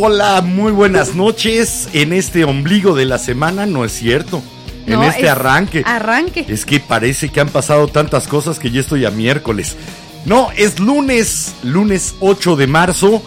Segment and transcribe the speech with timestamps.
[0.00, 1.88] Hola, muy buenas noches.
[1.92, 4.44] En este ombligo de la semana, no es cierto.
[4.86, 5.82] En este es arranque.
[5.84, 6.46] Arranque.
[6.46, 9.76] Es que parece que han pasado tantas cosas que ya estoy a miércoles.
[10.24, 13.22] No, es lunes, lunes 8 de marzo.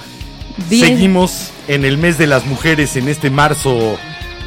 [0.70, 0.88] Bien.
[0.88, 3.98] Seguimos en el mes de las mujeres, en este marzo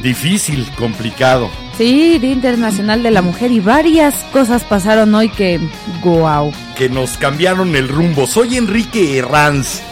[0.02, 1.50] difícil, complicado.
[1.76, 5.60] Sí, Día Internacional de la Mujer y varias cosas pasaron hoy que...
[6.02, 6.54] ¡Guau!
[6.74, 8.26] que nos cambiaron el rumbo.
[8.26, 9.82] Soy Enrique Herranz.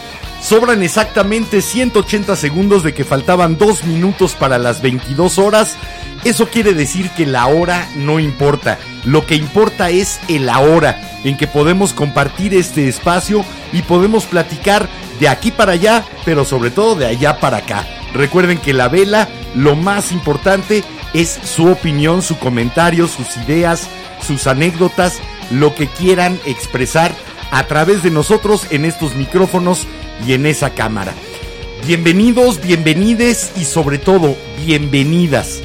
[0.43, 5.77] Sobran exactamente 180 segundos de que faltaban 2 minutos para las 22 horas.
[6.25, 8.77] Eso quiere decir que la hora no importa.
[9.05, 14.89] Lo que importa es el ahora en que podemos compartir este espacio y podemos platicar
[15.21, 17.87] de aquí para allá, pero sobre todo de allá para acá.
[18.13, 23.87] Recuerden que la vela, lo más importante es su opinión, su comentario, sus ideas,
[24.21, 25.19] sus anécdotas,
[25.51, 27.15] lo que quieran expresar
[27.51, 29.87] a través de nosotros en estos micrófonos
[30.27, 31.13] y en esa cámara.
[31.85, 34.35] Bienvenidos, bienvenides y sobre todo
[34.65, 35.61] bienvenidas.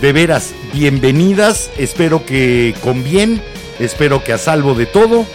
[0.00, 1.70] De veras, bienvenidas.
[1.78, 3.40] Espero que con bien,
[3.80, 5.26] espero que a salvo de todo.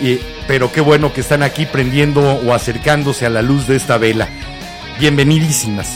[0.00, 3.98] Eh, pero qué bueno que están aquí prendiendo o acercándose a la luz de esta
[3.98, 4.28] vela.
[5.00, 5.88] Bienvenidísimas.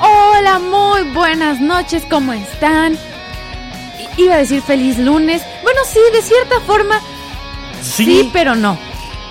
[0.00, 2.94] Hola, muy buenas noches, ¿cómo están?
[4.18, 5.42] I- Iba a decir feliz lunes.
[5.62, 7.00] Bueno, sí, de cierta forma,
[7.82, 8.78] Sí, sí, pero no.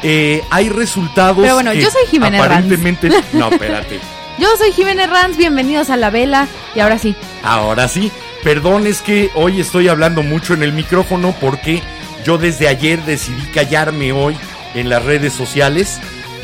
[0.03, 1.37] Eh, hay resultados.
[1.41, 2.51] Pero bueno, que yo soy Jimena Herranz.
[2.51, 3.09] Aparentemente.
[3.33, 3.99] No, espérate.
[4.37, 6.47] Yo soy Jimena Ranz, bienvenidos a La Vela.
[6.75, 8.11] Y ahora sí, Ahora sí,
[8.43, 11.81] perdón, es que hoy estoy hablando mucho en el micrófono porque
[12.25, 14.35] yo desde ayer decidí callarme hoy
[14.73, 15.99] en las redes sociales.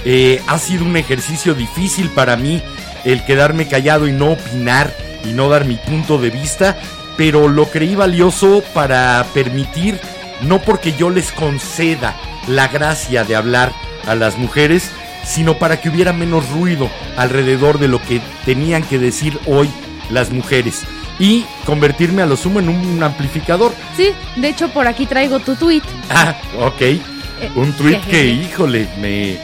[0.05, 2.61] Eh, ha sido un ejercicio difícil para mí
[3.05, 4.93] el quedarme callado y no opinar
[5.25, 6.77] y no dar mi punto de vista,
[7.17, 9.99] pero lo creí valioso para permitir,
[10.41, 12.15] no porque yo les conceda
[12.49, 13.71] la gracia de hablar
[14.05, 14.91] a las mujeres,
[15.25, 19.69] sino para que hubiera menos ruido alrededor de lo que tenían que decir hoy
[20.09, 20.81] las mujeres
[21.19, 23.73] y convertirme a lo sumo en un amplificador.
[23.95, 25.81] sí, de hecho por aquí traigo tu tweet.
[26.09, 26.81] Ah, ok.
[26.81, 27.01] Eh,
[27.55, 29.37] Un tweet que, híjole, me,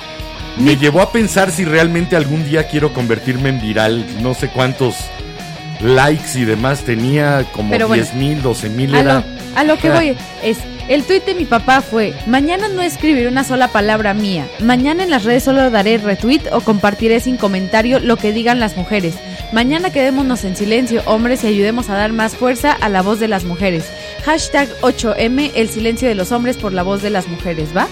[0.58, 4.06] me llevó a pensar si realmente algún día quiero convertirme en viral.
[4.22, 4.96] No sé cuántos
[5.82, 9.14] likes y demás tenía, como Pero bueno, 10 mil, 12 mil A era.
[9.20, 10.58] lo, a lo que voy es,
[10.88, 15.10] el tuit de mi papá fue, mañana no escribiré una sola palabra mía, mañana en
[15.10, 19.16] las redes solo daré retweet o compartiré sin comentario lo que digan las mujeres.
[19.52, 23.28] Mañana quedémonos en silencio, hombres, y ayudemos a dar más fuerza a la voz de
[23.28, 23.86] las mujeres.
[24.26, 27.88] Hashtag 8M, el silencio de los hombres por la voz de las mujeres, ¿va?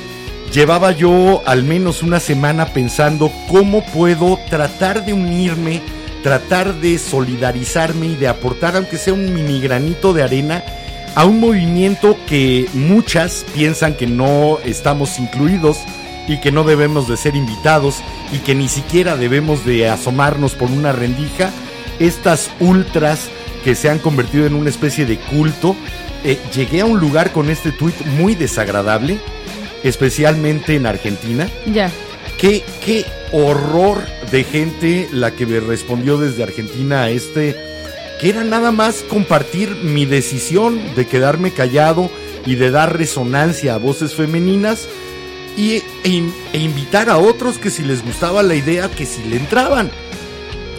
[0.52, 5.82] Llevaba yo al menos una semana pensando cómo puedo tratar de unirme,
[6.22, 10.64] tratar de solidarizarme y de aportar, aunque sea un mini granito de arena,
[11.16, 15.78] a un movimiento que muchas piensan que no estamos incluidos
[16.28, 18.02] y que no debemos de ser invitados
[18.32, 21.52] y que ni siquiera debemos de asomarnos por una rendija.
[22.00, 23.30] Estas ultras
[23.64, 25.76] que se han convertido en una especie de culto.
[26.24, 29.20] Eh, llegué a un lugar con este tuit muy desagradable
[29.84, 31.48] especialmente en Argentina.
[31.72, 31.92] Ya.
[32.38, 34.02] Qué, qué horror
[34.32, 37.56] de gente la que me respondió desde Argentina a este,
[38.30, 42.10] era nada más compartir mi decisión de quedarme callado
[42.46, 44.88] y de dar resonancia a voces femeninas
[45.58, 45.84] y, e,
[46.54, 49.92] e invitar a otros que si les gustaba la idea, que si le entraban.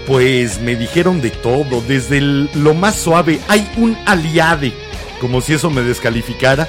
[0.06, 4.72] Pues me dijeron de todo, desde lo más suave, hay un aliade,
[5.20, 6.68] como si eso me descalificara,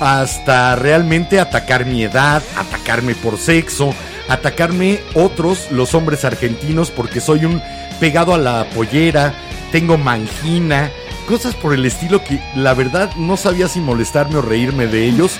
[0.00, 3.94] hasta realmente atacar mi edad, atacarme por sexo,
[4.28, 7.60] atacarme otros, los hombres argentinos, porque soy un
[7.98, 9.34] pegado a la pollera,
[9.72, 10.90] tengo mangina,
[11.26, 15.38] cosas por el estilo que la verdad no sabía si molestarme o reírme de ellos.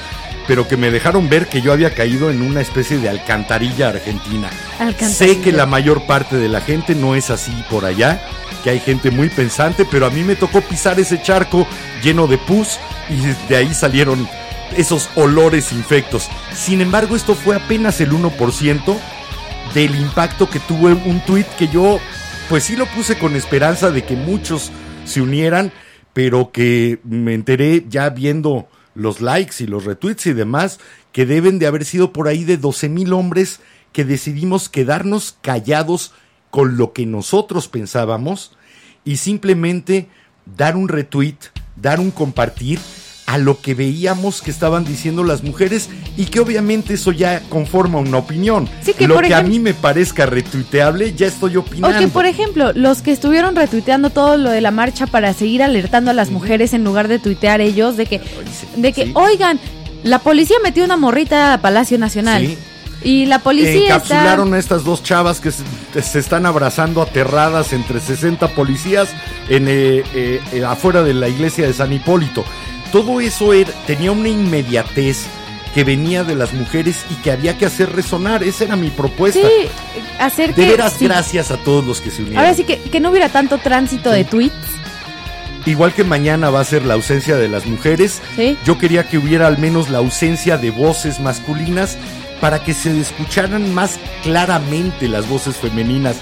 [0.49, 4.50] pero que me dejaron ver que yo había caído en una especie de alcantarilla argentina.
[4.81, 5.34] Alcantarilla.
[5.37, 8.20] Sé que la mayor parte de la gente no es así por allá,
[8.64, 11.64] que hay gente muy pensante, pero a mí me tocó pisar ese charco
[12.02, 14.28] lleno de pus y de ahí salieron
[14.76, 16.28] esos olores infectos.
[16.55, 18.96] Sin embargo, esto fue apenas el 1%
[19.75, 22.00] del impacto que tuvo un tuit que yo,
[22.52, 24.70] pues sí lo puse con esperanza de que muchos
[25.06, 25.72] se unieran,
[26.12, 30.78] pero que me enteré ya viendo los likes y los retweets y demás,
[31.12, 33.60] que deben de haber sido por ahí de 12 mil hombres
[33.93, 36.12] que decidimos quedarnos callados
[36.50, 38.54] con lo que nosotros pensábamos
[39.02, 40.10] y simplemente
[40.44, 41.38] dar un retweet,
[41.76, 42.78] dar un compartir
[43.32, 45.88] a lo que veíamos que estaban diciendo las mujeres
[46.19, 48.69] y que obviamente eso ya conforma una opinión.
[48.82, 51.99] Sí, que lo que a mí me parezca retuiteable, ya estoy O opinando.
[51.99, 56.11] que, por ejemplo, los que estuvieron retuiteando todo lo de la marcha para seguir alertando
[56.11, 58.20] a las mujeres en lugar de tuitear ellos de que,
[58.76, 59.12] de que Sí.
[59.14, 59.58] oigan,
[60.05, 62.46] la policía metió una morrita a Palacio Nacional.
[62.46, 62.58] Sí.
[63.05, 64.14] Y la policía está...
[64.17, 65.62] Encapsularon a estas dos chavas que se,
[66.02, 69.08] se están abrazando aterradas entre 60 policías
[69.49, 72.44] en, eh, eh, eh, afuera de la iglesia de San Hipólito.
[72.92, 75.24] Todo eso era- tenía una inmediatez
[75.74, 78.42] que venía de las mujeres y que había que hacer resonar.
[78.44, 79.40] Esa era mi propuesta.
[79.40, 79.68] Sí,
[80.20, 80.70] hacer de que...
[80.70, 81.06] veras, sí.
[81.06, 82.38] gracias a todos los que se unieron.
[82.40, 84.54] Ahora sí que, que no hubiera tanto tránsito de tweets.
[85.64, 88.56] Igual que mañana va a ser la ausencia de las mujeres, Sí.
[88.66, 91.96] yo quería que hubiera al menos la ausencia de voces masculinas
[92.40, 96.16] para que se escucharan más claramente las voces femeninas.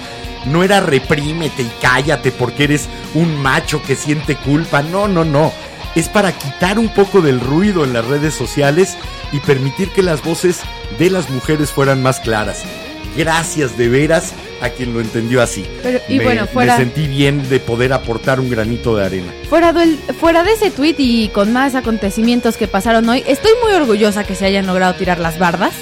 [0.45, 4.83] No era reprímete y cállate porque eres un macho que siente culpa.
[4.83, 5.53] No, no, no.
[5.95, 8.97] Es para quitar un poco del ruido en las redes sociales
[9.33, 10.61] y permitir que las voces
[10.99, 12.63] de las mujeres fueran más claras.
[13.17, 14.33] Gracias de veras
[14.63, 15.67] a quien lo entendió así.
[15.83, 19.33] Pero- y me, bueno, fuera- me sentí bien de poder aportar un granito de arena.
[19.49, 23.73] Fuera, del- fuera de ese tweet y con más acontecimientos que pasaron hoy, estoy muy
[23.73, 25.73] orgullosa que se hayan logrado tirar las bardas.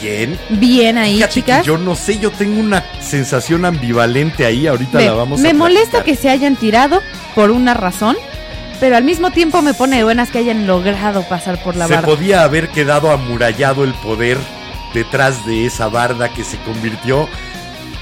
[0.00, 0.38] Bien.
[0.48, 1.66] Bien ahí, Fíjate chicas.
[1.66, 6.02] yo no sé, yo tengo una sensación ambivalente ahí, ahorita la vamos a me molesta
[6.02, 7.02] que se hayan tirado
[7.34, 8.16] por una razón,
[8.80, 11.94] pero al mismo tiempo me pone de buenas que hayan logrado pasar por la se
[11.94, 12.08] barda.
[12.08, 14.38] podía haber quedado amurallado el poder
[14.94, 17.28] detrás de esa barda que se convirtió.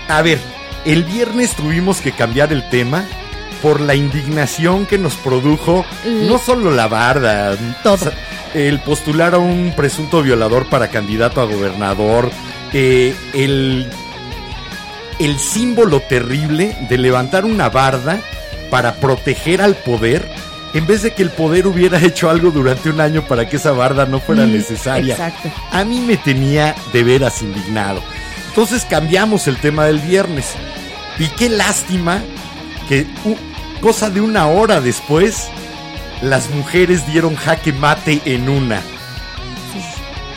[0.08, 0.38] A ver,
[0.84, 3.04] el viernes tuvimos que cambiar el tema
[3.60, 8.12] por la indignación que nos produjo no solo la barda, Todo.
[8.54, 12.30] el postular a un presunto violador para candidato a gobernador,
[12.72, 13.88] eh, el,
[15.18, 18.20] el símbolo terrible de levantar una barda
[18.70, 20.28] para proteger al poder
[20.74, 23.72] en vez de que el poder hubiera hecho algo durante un año para que esa
[23.72, 25.14] barda no fuera Mm, necesaria.
[25.14, 25.50] Exacto.
[25.72, 28.02] A mí me tenía de veras indignado.
[28.48, 30.52] Entonces cambiamos el tema del viernes.
[31.18, 32.20] Y qué lástima
[32.88, 33.06] que
[33.80, 35.48] cosa de una hora después
[36.22, 38.80] las mujeres dieron jaque mate en una.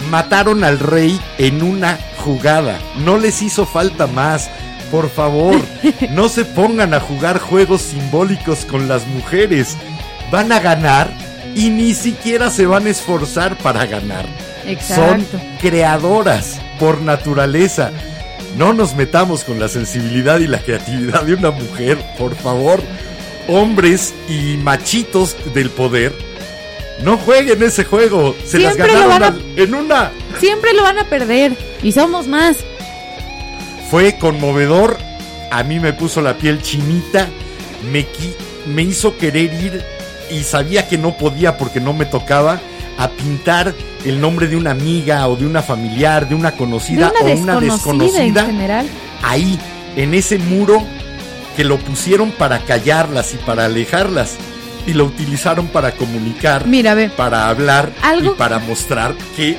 [0.10, 2.80] Mataron al rey en una jugada.
[3.06, 4.50] No les hizo falta más.
[4.92, 5.56] Por favor,
[6.12, 9.78] no se pongan a jugar juegos simbólicos con las mujeres.
[10.32, 11.12] Van a ganar
[11.56, 14.26] y ni siquiera se van a esforzar para ganar.
[14.64, 15.42] Son Exacto.
[15.60, 17.92] creadoras por naturaleza.
[18.58, 22.82] No nos metamos con la sensibilidad y la creatividad de una mujer, por favor.
[23.48, 26.14] Hombres y machitos del poder,
[27.04, 28.36] no jueguen ese juego.
[28.46, 30.12] Se las Siempre ganaron a- en una.
[30.40, 32.58] Siempre lo van a perder y somos más.
[33.90, 34.98] Fue conmovedor.
[35.52, 37.28] A mí me puso la piel chinita.
[37.92, 38.36] Me, qui-
[38.68, 39.84] me hizo querer ir
[40.32, 42.60] y sabía que no podía porque no me tocaba
[42.98, 43.74] a pintar
[44.06, 47.38] el nombre de una amiga o de una familiar, de una De conocida una o
[47.38, 48.88] una desconocida en desconocida general.
[49.24, 49.60] ahí,
[49.96, 50.82] en ese muro
[51.56, 54.36] que lo pusieron para callarlas y para alejarlas
[54.88, 57.10] y lo utilizaron para comunicar, Mira, ve.
[57.10, 59.58] para hablar Algo- y para mostrar que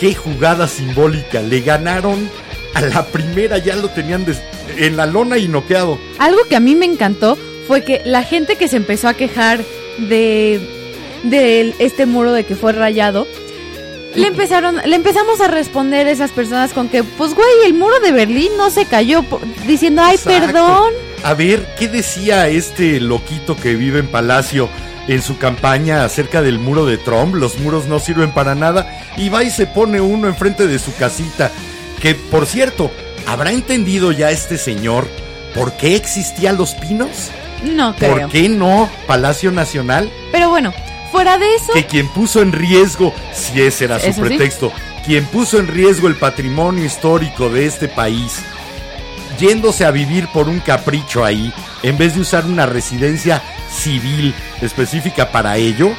[0.00, 2.28] qué jugada simbólica le ganaron
[2.74, 4.42] a la primera ya lo tenían des-
[4.76, 5.98] en la lona y noqueado.
[6.18, 9.60] Algo que a mí me encantó fue que la gente que se empezó a quejar
[9.98, 10.60] de,
[11.24, 13.26] de este muro de que fue rayado,
[14.14, 18.12] le empezaron, le empezamos a responder esas personas con que, pues güey, el muro de
[18.12, 19.24] Berlín no se cayó,
[19.66, 20.46] diciendo, ay, Exacto.
[20.46, 20.92] perdón.
[21.24, 24.68] A ver, ¿qué decía este loquito que vive en Palacio
[25.08, 27.34] en su campaña acerca del muro de Trump?
[27.34, 28.86] Los muros no sirven para nada.
[29.16, 31.50] Y va y se pone uno enfrente de su casita.
[32.00, 32.90] Que, por cierto,
[33.26, 35.08] ¿habrá entendido ya este señor
[35.54, 37.30] por qué existían los pinos?
[37.64, 38.20] No creo.
[38.22, 40.10] ¿Por qué no Palacio Nacional?
[40.32, 40.72] Pero bueno,
[41.10, 44.28] fuera de eso, Que quien puso en riesgo, si ese era su Eso sí.
[44.28, 44.72] pretexto,
[45.04, 48.40] quien puso en riesgo el patrimonio histórico de este país,
[49.38, 51.52] yéndose a vivir por un capricho ahí,
[51.82, 55.92] en vez de usar una residencia civil específica para ello,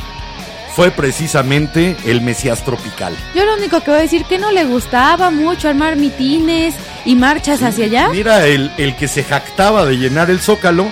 [0.75, 3.15] fue precisamente el Mesías Tropical.
[3.34, 7.15] Yo lo único que voy a decir que no le gustaba mucho armar mitines y
[7.15, 8.10] marchas hacia allá.
[8.10, 10.88] Mira, el, el que se jactaba de llenar el zócalo,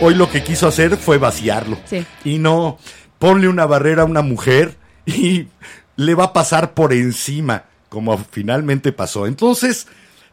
[0.00, 1.78] hoy lo que quiso hacer fue vaciarlo.
[1.84, 2.04] Sí.
[2.24, 2.78] Y no,
[3.18, 5.46] ponle una barrera a una mujer y
[5.96, 9.26] le va a pasar por encima, como finalmente pasó.
[9.26, 9.86] Entonces,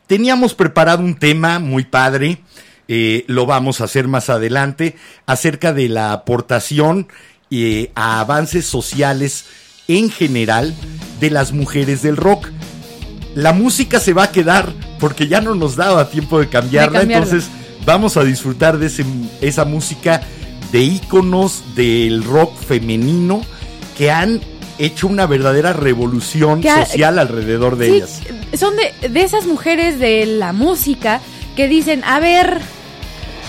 [0.07, 2.41] teníamos preparado un tema muy padre,
[2.87, 7.07] eh, lo vamos a hacer más adelante, acerca de la aportación
[7.49, 9.45] eh, a avances sociales
[9.87, 10.73] en general
[11.19, 12.49] de las mujeres del rock.
[13.35, 17.07] La música se va a quedar porque ya no nos daba tiempo de cambiarla, De
[17.07, 17.25] cambiarla.
[17.25, 17.49] entonces
[17.85, 19.05] vamos a disfrutar de ese-
[19.41, 20.21] esa música
[20.71, 23.41] de íconos del rock femenino
[23.97, 24.41] que han
[24.79, 28.21] hecho una verdadera revolución ha- social alrededor de Sí, ellas.
[28.59, 31.19] son de, de esas mujeres de la música
[31.55, 32.59] que dicen, a ver,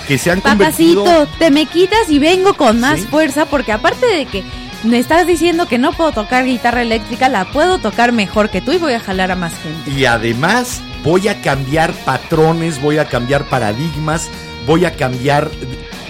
[0.09, 1.05] Que se han convertido...
[1.05, 3.07] papacito, te me quitas y vengo con más Sí.
[3.07, 4.43] fuerza, porque aparte de que
[4.83, 8.73] me estás diciendo que no puedo tocar guitarra eléctrica, la puedo tocar mejor que tú
[8.73, 9.93] y voy a jalar a más gente.
[9.99, 14.29] Y además voy a cambiar patrones, voy a cambiar paradigmas,
[14.67, 15.51] voy a cambiar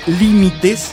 [0.07, 0.93] límites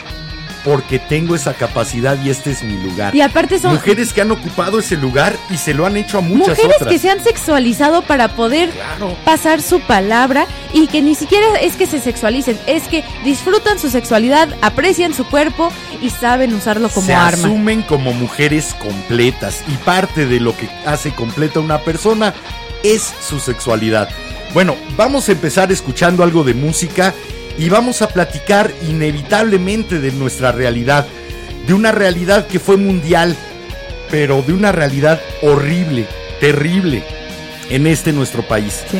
[0.66, 3.16] porque tengo esa capacidad y este es mi lugar.
[3.16, 6.22] Y aparte son Mujeres que han ocupado ese lugar y se lo han hecho a
[6.22, 6.92] muchas mujeres otras.
[6.92, 9.16] que se han sexualizado para poder Claro.
[9.24, 13.90] pasar su palabra y que ni siquiera es que se sexualicen, es que disfrutan su
[13.90, 17.48] sexualidad, aprecian su cuerpo y saben usarlo como se arma.
[17.48, 22.34] asumen como mujeres completas y parte de lo que hace completa una persona
[22.84, 24.10] es su sexualidad.
[24.54, 27.14] Bueno, vamos a empezar escuchando algo de música
[27.58, 31.06] y vamos a platicar inevitablemente de nuestra realidad,
[31.68, 33.36] de una realidad que fue mundial,
[34.10, 36.08] pero de una realidad horrible,
[36.40, 37.04] terrible
[37.70, 38.84] en este nuestro país.
[38.90, 39.00] Sí.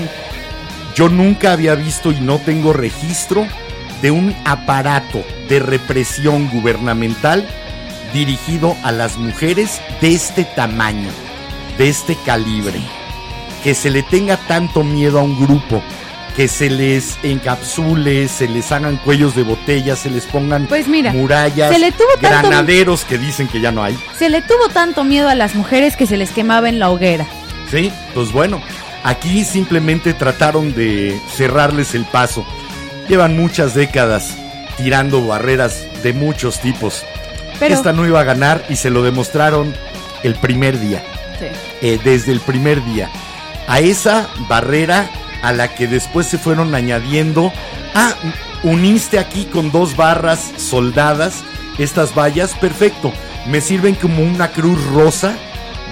[0.96, 3.48] Yo nunca había visto y no tengo registro
[4.02, 7.48] de un aparato de represión gubernamental
[8.14, 11.10] dirigido a las mujeres de este tamaño,
[11.78, 12.99] de este calibre.
[13.64, 15.82] Que se le tenga tanto miedo a un grupo,
[16.36, 21.12] que se les encapsule, se les hagan cuellos de botella, se les pongan Pues mira,
[21.12, 23.98] murallas, se le tuvo tanto- granaderos que dicen que ya no hay.
[24.18, 27.26] Se le tuvo tanto miedo a las mujeres que se les quemaba en la hoguera.
[27.70, 28.62] Sí, pues bueno,
[29.04, 32.46] aquí simplemente trataron de cerrarles el paso.
[33.10, 34.38] Llevan muchas décadas
[34.78, 37.04] tirando barreras de muchos tipos.
[37.60, 39.76] Pero Esta no iba a ganar y se lo demostraron
[40.24, 41.04] el primer día,
[41.40, 41.48] Sí.
[41.82, 43.10] eh, desde el primer día.
[43.70, 45.10] A esa barrera
[45.44, 47.54] a la que después se fueron añadiendo,
[47.94, 48.14] ah,
[48.64, 51.44] uniste aquí con dos barras soldadas,
[51.78, 53.14] estas vallas, perfecto,
[53.48, 55.38] me sirven como una cruz rosa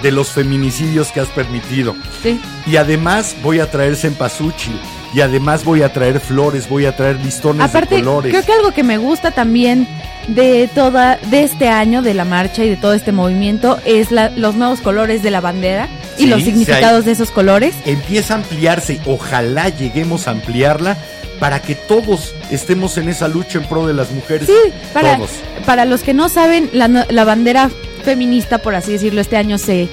[0.02, 1.94] de los feminicidios que has permitido.
[2.22, 2.40] Sí.
[2.66, 4.78] Y además voy a traer cempasúchil.
[5.14, 8.30] Y además voy a traer flores, voy a traer listones Aparte, de colores.
[8.32, 9.88] creo que algo que me gusta también
[10.28, 14.28] de toda de este año de la marcha y de todo este movimiento es la-
[14.30, 15.88] los nuevos colores de la bandera
[16.18, 17.04] y los significados hay.
[17.06, 17.74] de esos colores.
[17.86, 19.00] Empieza a ampliarse.
[19.06, 20.98] Ojalá lleguemos a ampliarla
[21.40, 24.46] para que todos estemos en esa lucha en pro de las mujeres.
[24.46, 25.30] Sí, para, Todos.
[25.64, 27.70] para los que no saben, la, la bandera
[28.04, 29.88] feminista, por así decirlo, este año se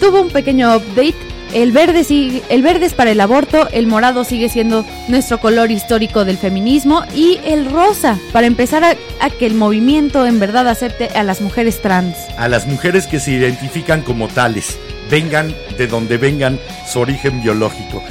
[0.00, 1.14] tuvo un pequeño update.
[1.52, 5.70] El verde, sigue, el verde es para el aborto, el morado sigue siendo nuestro color
[5.70, 10.66] histórico del feminismo y el rosa para empezar a, a que el movimiento en verdad
[10.68, 12.16] acepte a las mujeres trans.
[12.36, 14.78] A las mujeres que se identifican como tales,
[15.10, 16.58] vengan de donde vengan
[16.90, 18.02] su origen biológico.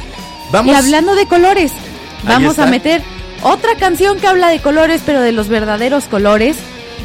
[0.51, 0.71] Vamos.
[0.71, 1.71] Y hablando de colores,
[2.23, 3.01] vamos a meter
[3.41, 6.57] otra canción que habla de colores, pero de los verdaderos colores.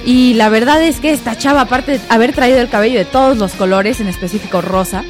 [0.05, 3.37] Y la verdad es que esta chava, aparte de haber traído el cabello de todos
[3.37, 5.05] los colores, en específico rosa,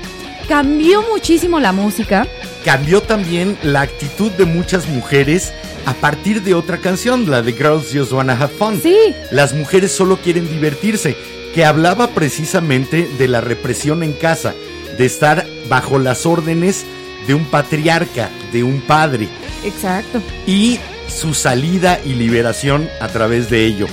[0.48, 2.26] cambió muchísimo la música.
[2.64, 5.52] cambió también la actitud de muchas mujeres
[5.86, 8.80] a partir de otra canción, la de Girls Just Wanna Have Fun.
[8.82, 8.96] Sí,
[9.30, 11.16] Las mujeres solo quieren divertirse,
[11.54, 14.54] que hablaba precisamente de la represión en casa,
[14.98, 16.84] de estar bajo las órdenes
[17.26, 19.28] de un patriarca, de un padre,
[19.64, 20.20] exacto.
[20.46, 20.78] y
[21.08, 23.86] su salida y liberación a través de ello.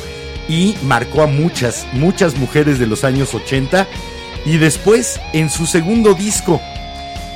[0.48, 3.88] Y marcó a muchas, muchas mujeres de los años 80.
[4.46, 6.62] Y después, en su segundo disco,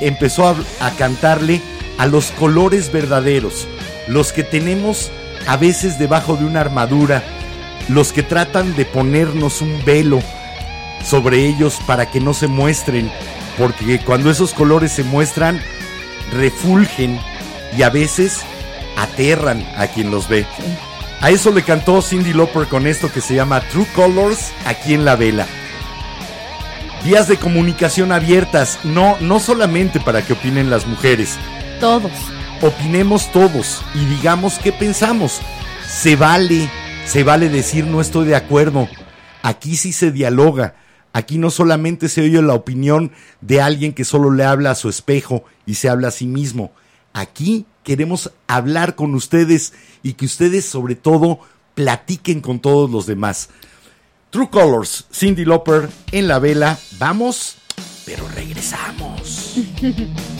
[0.00, 1.60] empezó a, a cantarle
[1.98, 3.66] a los colores verdaderos,
[4.06, 5.10] los que tenemos
[5.46, 7.22] a veces debajo de una armadura,
[7.88, 10.22] los que tratan de ponernos un velo
[11.04, 13.10] sobre ellos para que no se muestren,
[13.58, 15.60] porque cuando esos colores se muestran,
[16.32, 17.18] refulgen
[17.76, 18.40] y a veces
[18.96, 20.46] aterran a quien los ve.
[21.20, 25.04] A eso le cantó Cindy Lauper con esto que se llama True Colors aquí en
[25.04, 25.46] la vela.
[27.04, 31.38] Vías de comunicación abiertas, no, no solamente para que opinen las mujeres,
[31.80, 32.12] Todos.
[32.60, 35.40] opinemos todos y digamos qué pensamos.
[35.88, 36.68] Se vale,
[37.06, 38.86] se vale decir no estoy de acuerdo.
[39.42, 40.74] Aquí sí se dialoga.
[41.14, 44.90] Aquí no solamente se oye la opinión de alguien que solo le habla a su
[44.90, 46.70] espejo y se habla a sí mismo.
[47.14, 51.40] Aquí queremos hablar con ustedes y que ustedes sobre todo
[51.74, 53.48] platiquen con todos los demás.
[54.30, 56.78] True Colors, Cindy Lauper en la vela.
[56.98, 57.56] Vamos,
[58.06, 59.56] pero regresamos.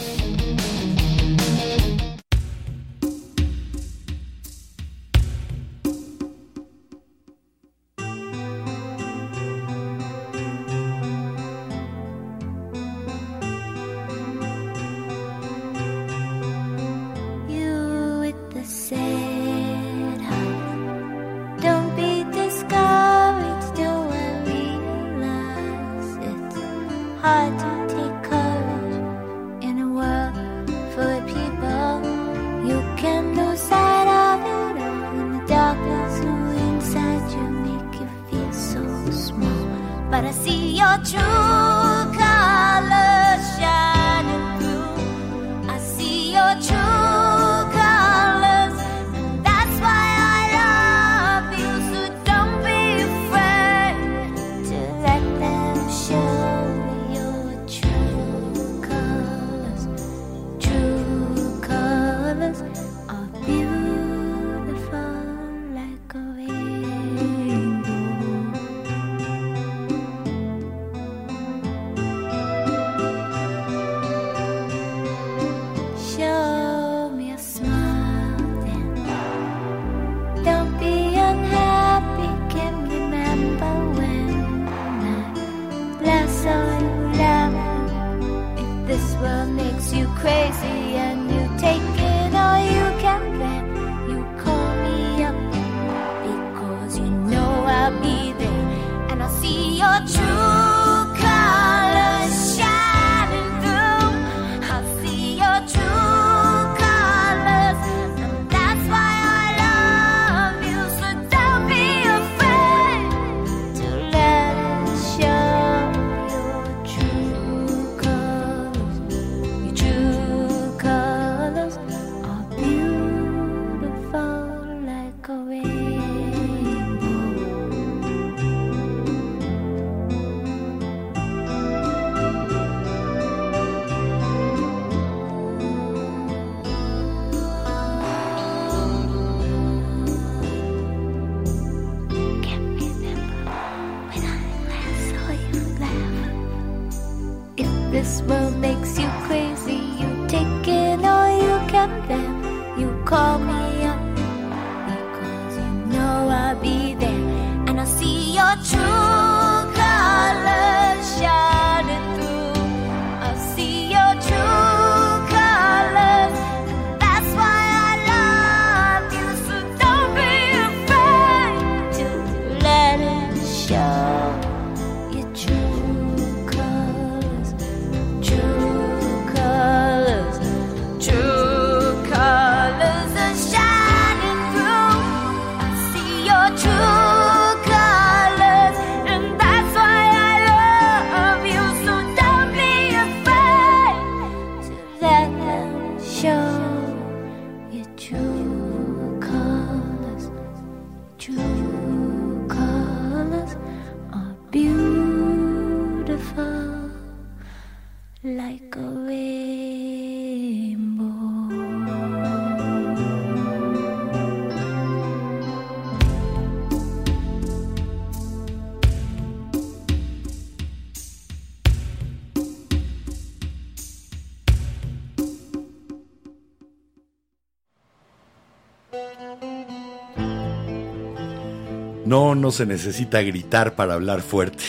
[232.31, 234.63] No, no se necesita gritar para hablar fuerte.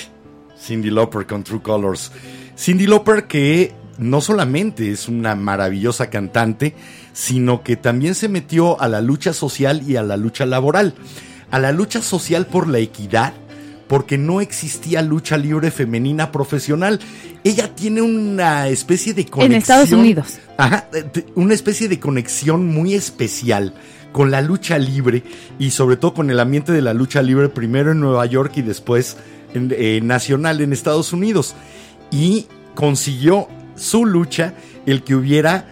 [0.61, 2.11] Cindy Lauper con True Colors.
[2.59, 6.75] Cindy Lauper que no solamente es una maravillosa cantante,
[7.13, 10.95] sino que también se metió a la lucha social y a la lucha laboral.
[11.53, 13.33] A la lucha social por la equidad,
[13.87, 16.99] porque no existía lucha libre femenina profesional.
[17.45, 19.53] Ella tiene una especie de conexión.
[19.53, 20.39] En Estados Unidos.
[20.57, 20.89] Ajá,
[21.37, 23.75] una especie de conexión muy especial
[24.13, 25.23] con la lucha libre
[25.59, 28.63] y sobre todo con el ambiente de la lucha libre, primero en Nueva York y
[28.63, 29.17] después
[29.55, 31.55] en- eh, nacional en Estados Unidos.
[32.11, 34.55] Y consiguió su lucha
[34.87, 35.67] el que hubiera,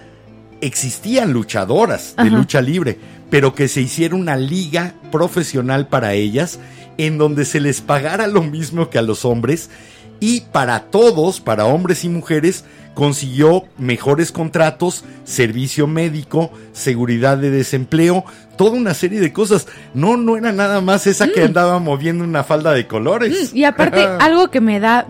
[0.61, 2.37] existían luchadoras de Ajá.
[2.37, 2.99] lucha libre,
[3.31, 6.59] pero que se hiciera una liga profesional para ellas
[6.99, 9.71] en donde se les pagara lo mismo que a los hombres
[10.19, 12.65] y para todos, para hombres y mujeres,
[13.01, 18.27] consiguió mejores contratos, servicio médico, seguridad de desempleo,
[18.59, 19.69] toda una serie de cosas.
[19.95, 23.55] No, no era nada más esa que andaba moviendo una falda de colores.
[23.55, 25.07] Mm, Y aparte, algo que me da.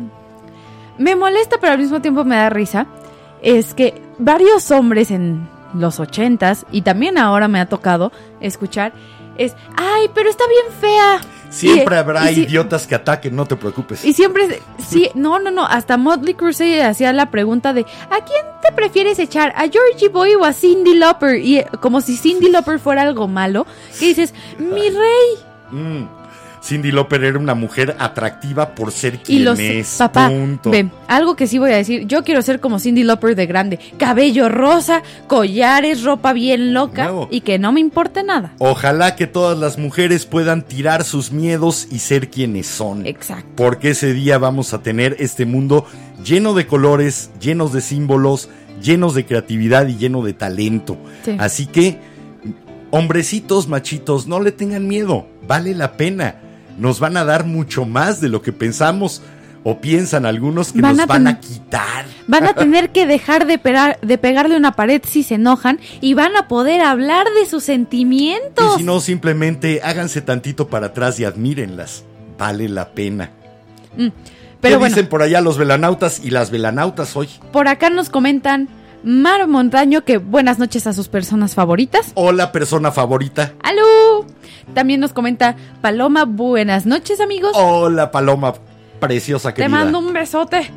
[0.98, 2.86] Me molesta, pero al mismo tiempo me da risa.
[3.42, 8.92] Es que varios hombres en los ochentas, y también ahora me ha tocado escuchar,
[9.36, 9.56] es.
[9.76, 11.20] ¡Ay, pero está bien fea!
[11.50, 14.04] Siempre Y- habrá y si- idiotas que ataquen, no te preocupes.
[14.04, 18.44] Y siempre, sí, no, no, no, hasta Motley Crue hacía la pregunta de ¿a quién
[18.62, 19.52] te prefieres echar?
[19.56, 21.40] ¿A Georgie Boy o a Cindy Lauper?
[21.40, 23.66] Y eh, como si Cindy Lauper fuera algo malo,
[23.98, 25.38] que dices, mi rey.
[25.72, 26.19] Mm.
[26.62, 29.96] Cindy Lauper era una mujer atractiva por ser Y quien los, es.
[29.96, 30.70] papá, punto.
[30.70, 33.78] ve, algo que sí voy a decir, yo quiero ser como Cindy Lauper de grande,
[33.98, 38.52] cabello rosa, collares, ropa bien loca y que no me importe nada.
[38.58, 43.06] Ojalá que todas las mujeres puedan tirar sus miedos y ser quienes son.
[43.06, 43.48] Exacto.
[43.56, 45.86] Porque ese día vamos a tener este mundo
[46.22, 48.50] lleno de colores, llenos de símbolos,
[48.82, 50.98] llenos de creatividad y lleno de talento.
[51.24, 51.36] Sí.
[51.38, 51.98] Así que,
[52.90, 56.36] hombrecitos, machitos, no le tengan miedo, vale la pena.
[56.78, 59.22] Nos van a dar mucho más de lo que pensamos
[59.62, 62.06] o piensan algunos que Van nos van a quitar.
[62.26, 66.14] Van a tener que dejar de, pegar, de pegarle una pared si se enojan y
[66.14, 68.76] van a poder hablar de sus sentimientos.
[68.76, 72.04] Y si no, simplemente háganse tantito para atrás y admírenlas.
[72.38, 73.30] Vale la pena.
[73.96, 74.12] Pero
[74.60, 77.28] ¿Qué bueno, dicen por allá los velanautas y las velanautas hoy?
[77.52, 78.68] por acá nos comentan
[79.02, 82.12] Mar Montaño que buenas noches a sus personas favoritas.
[82.14, 83.54] Hola, persona favorita.
[83.62, 84.26] ¡Aló!
[84.74, 87.52] También nos comenta Paloma, buenas noches amigos.
[87.54, 88.54] Hola, paloma
[89.00, 89.68] preciosa Te querida.
[89.70, 90.70] mando un besote.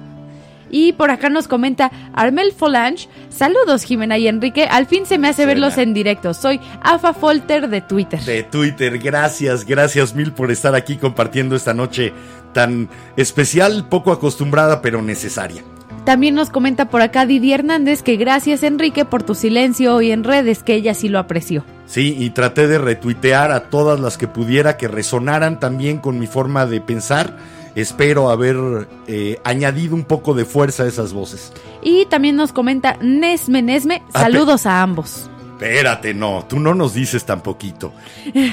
[0.71, 3.07] Y por acá nos comenta Armel Folange.
[3.29, 4.63] Saludos, Jimena y Enrique.
[4.63, 6.33] Al fin se me hace verlos en directo.
[6.33, 8.19] Soy Afa Folter de Twitter.
[8.21, 12.11] De Twitter, gracias, gracias mil por estar aquí compartiendo esta noche
[12.53, 15.63] tan especial, poco acostumbrada, pero necesaria.
[16.05, 20.23] También nos comenta por acá Didi Hernández que gracias, Enrique, por tu silencio hoy en
[20.23, 21.63] redes, que ella sí lo apreció.
[21.85, 26.27] Sí, y traté de retuitear a todas las que pudiera que resonaran también con mi
[26.27, 27.37] forma de pensar.
[27.75, 31.53] Espero haber eh, añadido un poco de fuerza a esas voces.
[31.81, 34.01] Y también nos comenta Nesme Nesme.
[34.13, 35.29] Ah, Saludos a ambos.
[35.53, 37.93] Espérate, no, tú no nos dices tan poquito.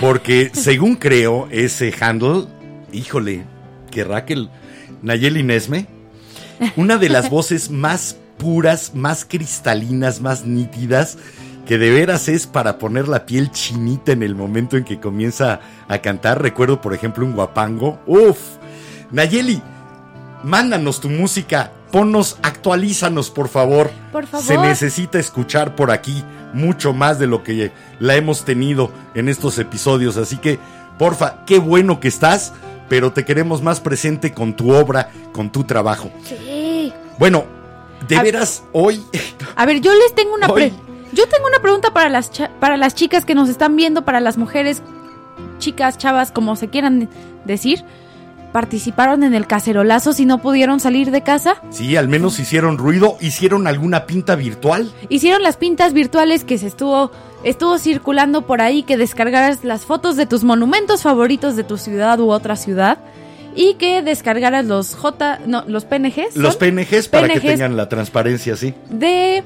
[0.01, 2.45] Porque según creo, ese handle,
[2.93, 3.45] híjole,
[3.91, 4.49] que Raquel
[5.03, 5.87] Nayeli Nesme,
[6.77, 11.19] una de las voces más puras, más cristalinas, más nítidas,
[11.67, 15.61] que de veras es para poner la piel chinita en el momento en que comienza
[15.89, 16.43] a cantar.
[16.43, 18.01] Recuerdo, por ejemplo, un guapango.
[18.07, 18.39] Uf,
[19.13, 19.63] Nayeli,
[20.43, 21.73] mándanos tu música.
[21.93, 23.91] Ponnos, actualízanos, por favor.
[24.13, 24.47] Por favor.
[24.47, 29.59] Se necesita escuchar por aquí mucho más de lo que la hemos tenido en estos
[29.59, 30.17] episodios.
[30.17, 30.59] Así que,
[30.99, 32.53] porfa, qué bueno que estás,
[32.91, 36.11] pero te queremos más presente con tu obra, con tu trabajo.
[36.25, 36.93] Sí.
[37.19, 37.45] Bueno,
[38.07, 39.03] de A- veras, hoy,
[39.57, 40.73] A ver, yo les tengo una pre- Hoy.
[41.13, 44.37] yo tengo una pregunta para las para las chicas que nos están viendo, para las
[44.37, 44.83] mujeres,
[45.59, 47.09] chicas, chavas, como se quieran
[47.45, 47.85] decir.
[48.53, 51.63] ¿Participaron en el cacerolazo si no pudieron salir de casa?
[51.71, 54.93] sí, al menos hicieron ruido, hicieron alguna pinta virtual.
[55.09, 57.11] Hicieron las pintas virtuales que se estuvo
[57.43, 62.21] estuvo circulando por ahí que descargaras las fotos de tus monumentos favoritos de tu ciudad
[62.21, 62.99] u otra ciudad
[63.55, 66.35] y que descargaras los J no, los PNGs.
[66.35, 66.43] ¿son?
[66.43, 68.75] Los PNGs para que tengan la transparencia, sí.
[68.89, 69.43] de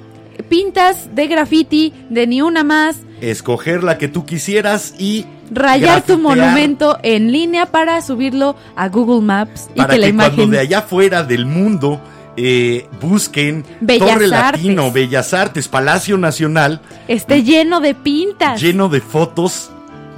[0.48, 6.18] pintas de graffiti, de ni una más, Escoger la que tú quisieras y rayar tu
[6.18, 10.52] monumento en línea para subirlo a Google Maps y para que que, la imagen cuando
[10.52, 12.00] de allá fuera del mundo
[12.36, 14.62] eh, busquen Bellas Torre Artes.
[14.62, 18.60] Latino, Bellas Artes, Palacio Nacional, esté lleno de pintas.
[18.60, 19.70] lleno de fotos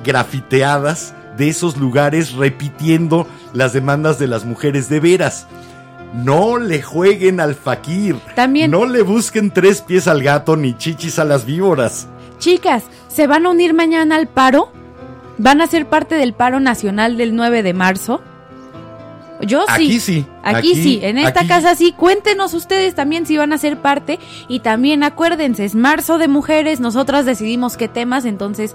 [0.05, 5.47] grafiteadas de esos lugares repitiendo las demandas de las mujeres de veras.
[6.14, 8.16] No le jueguen al fakir.
[8.35, 12.09] También- No le busquen tres pies al gato ni chichis a las víboras.
[12.38, 14.71] Chicas, ¿se van a unir mañana al paro?
[15.38, 18.23] ¿Van a ser parte del paro nacional del 9 de marzo?
[19.42, 19.69] Yo sí.
[19.69, 21.92] Aquí sí, Aquí, aquí- sí, en esta aquí- casa sí.
[21.92, 24.19] Cuéntenos ustedes también si van a ser parte.
[24.49, 28.75] Y también acuérdense, es marzo de mujeres, nosotras decidimos qué temas, entonces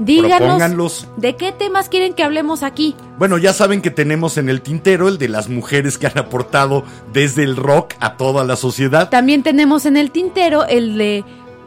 [0.00, 2.96] díganos de qué temas quieren que hablemos aquí.
[3.18, 6.84] Bueno, ya saben que tenemos en el tintero el de las mujeres que han aportado
[7.12, 9.10] desde el rock a toda la sociedad.
[9.10, 11.24] También tenemos en el tintero el de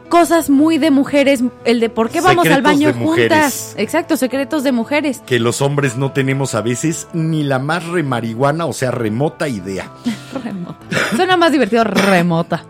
[0.08, 3.74] cosas muy de mujeres, el de por qué vamos al baño juntas.
[3.76, 5.22] Exacto, secretos de mujeres.
[5.26, 9.90] Que los hombres no tenemos a veces ni la más remarihuana, o sea, remota idea.
[10.44, 10.78] Remota.
[11.16, 12.64] Suena más divertido remota.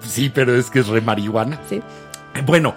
[0.00, 1.60] Sí, pero es que es remarihuana.
[1.68, 1.82] Sí.
[2.46, 2.74] Bueno,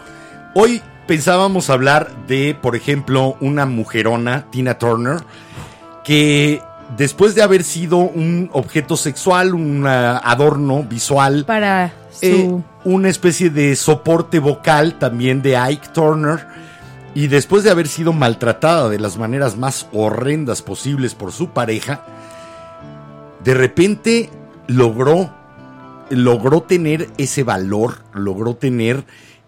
[0.56, 5.22] hoy pensábamos hablar de, por ejemplo, una mujerona, Tina Turner,
[6.04, 6.62] que
[6.98, 12.26] después de haber sido un objeto sexual, un ah, adorno visual, Para su...
[12.26, 16.46] eh, una especie de soporte vocal también de Ike Turner,
[17.16, 22.02] y después de haber sido maltratada de las maneras más horrendas posibles por su pareja,
[23.44, 24.30] de repente
[24.68, 25.32] logró,
[26.10, 29.04] logró tener ese valor, logró tener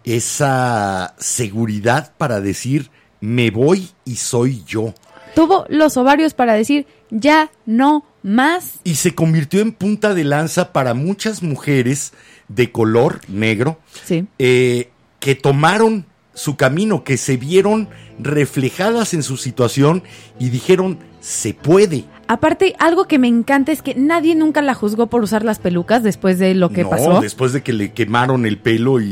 [0.06, 2.90] esa seguridad para decir,
[3.22, 4.94] me voy y soy yo.
[5.34, 8.76] Tuvo los ovarios para decir, ya no más.
[8.84, 12.14] Y se convirtió en punta de lanza para muchas mujeres
[12.48, 14.26] de color negro Sí.
[14.40, 14.90] eh,
[15.20, 17.90] que tomaron su camino, que se vieron
[18.20, 20.04] reflejadas en su situación
[20.40, 22.06] y dijeron, se puede.
[22.28, 26.02] Aparte, algo que me encanta es que nadie nunca la juzgó por usar las pelucas
[26.02, 27.22] después de lo que no, pasó.
[27.22, 29.12] después de que le quemaron el pelo y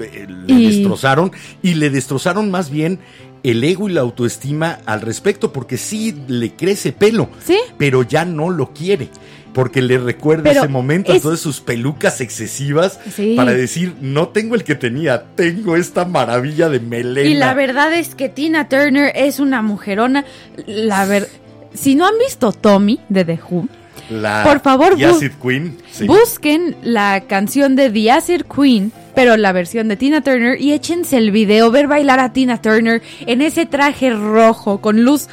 [0.00, 2.98] eh, le Y- destrozaron, y le destrozaron más bien
[3.42, 7.58] el ego y la autoestima al respecto, porque sí le crece pelo, Sí.
[7.78, 9.08] pero ya no lo quiere.
[9.54, 13.34] Porque le recuerda Pero ese momento, es- entonces sus pelucas excesivas, Sí.
[13.36, 17.28] para decir, no tengo el que tenía, tengo esta maravilla de melena.
[17.28, 20.24] Y la verdad es que Tina Turner es una mujerona.
[20.66, 21.26] La ver...
[21.74, 23.68] Si no han visto Tommy de The Who,
[24.10, 25.76] La Por favor, bu- Acid Queen.
[25.92, 26.06] sí.
[26.06, 31.16] busquen la canción de The Acid Queen, pero la versión de Tina Turner, y échense
[31.16, 35.28] el video, ver bailar a Tina Turner en ese traje rojo con luz.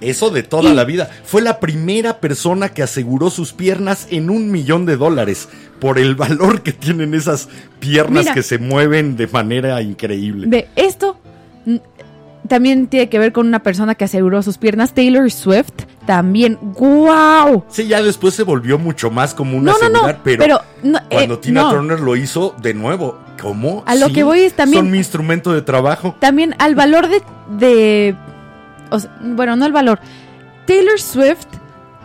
[0.00, 1.10] Eso de toda Y- la vida.
[1.24, 5.48] Fue la primera persona que aseguró sus piernas en un millón de dólares
[5.80, 7.48] por el valor que tienen esas
[7.80, 8.34] piernas Mira.
[8.34, 10.46] que se mueven de manera increíble.
[10.48, 11.18] Ve, esto
[12.46, 15.72] también tiene que ver con una persona que aseguró sus piernas, Taylor Swift,
[16.06, 16.58] también.
[16.60, 17.64] ¡Wow!
[17.68, 20.60] Sí, ya después se volvió mucho más como una No, no, no, asegurar, pero, pero
[20.82, 21.70] no, cuando eh, Tina no.
[21.70, 23.82] Turner lo hizo de nuevo, ¿cómo?
[23.86, 26.16] A lo Sí, que voy es también- Son mi instrumento de trabajo.
[26.20, 27.22] también al valor de,
[27.58, 28.16] de
[28.90, 29.98] o sea, bueno, no el valor.
[30.66, 31.46] Taylor Swift,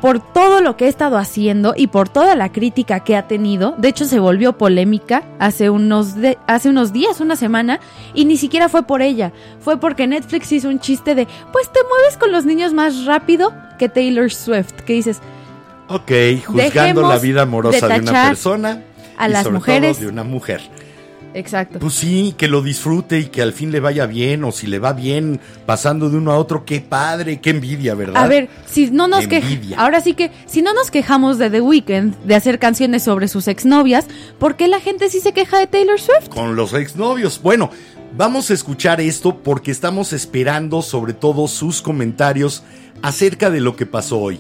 [0.01, 3.75] por todo lo que ha estado haciendo y por toda la crítica que ha tenido,
[3.77, 7.79] de hecho se volvió polémica hace unos, de- hace unos días, una semana,
[8.15, 11.79] y ni siquiera fue por ella, fue porque Netflix hizo un chiste de, pues te
[11.87, 15.19] mueves con los niños más rápido que Taylor Swift, que dices,
[15.87, 16.11] Ok,
[16.47, 18.81] juzgando la vida amorosa de de, una persona
[19.17, 19.97] a y las sobre mujeres.
[19.97, 20.61] todo de una mujer.
[21.33, 21.79] Exacto.
[21.79, 24.79] Pues sí, que lo disfrute y que al fin le vaya bien, o si le
[24.79, 28.23] va bien pasando de uno a otro, qué padre, qué envidia, ¿verdad?
[28.23, 31.61] A ver, si no nos quejamos, ahora sí que, si no nos quejamos de The
[31.61, 34.07] Weeknd, de hacer canciones sobre sus exnovias,
[34.39, 36.29] ¿por qué la gente sí se queja de Taylor Swift?
[36.29, 37.41] Con los exnovios.
[37.41, 37.69] Bueno,
[38.17, 42.63] vamos a escuchar esto porque estamos esperando sobre todo sus comentarios
[43.01, 44.39] acerca de lo que pasó hoy.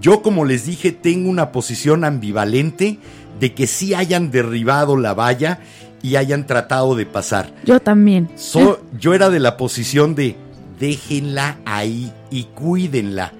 [0.00, 2.98] Yo, como les dije, tengo una posición ambivalente
[3.38, 5.60] de que sí hayan derribado la valla
[6.02, 7.52] y hayan tratado de pasar.
[7.64, 8.28] Yo también.
[8.36, 10.36] So- yo era de la posición de
[10.78, 13.32] déjenla ahí y cuídenla.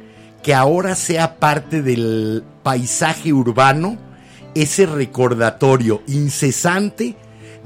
[0.43, 3.99] Que ahora sea parte del paisaje urbano
[4.55, 7.17] ese recordatorio incesante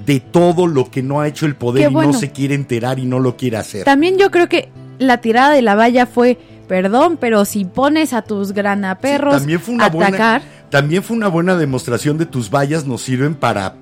[0.04, 3.04] de todo lo que no ha hecho el poder y no se quiere enterar y
[3.06, 3.84] no lo quiere hacer.
[3.84, 8.22] También yo creo que la tirada de la valla fue, perdón, pero si pones a
[8.22, 12.26] tus granaperros Sí, también fue una a buena atacar, también fue una buena demostración de
[12.26, 13.76] tus vallas nos sirven para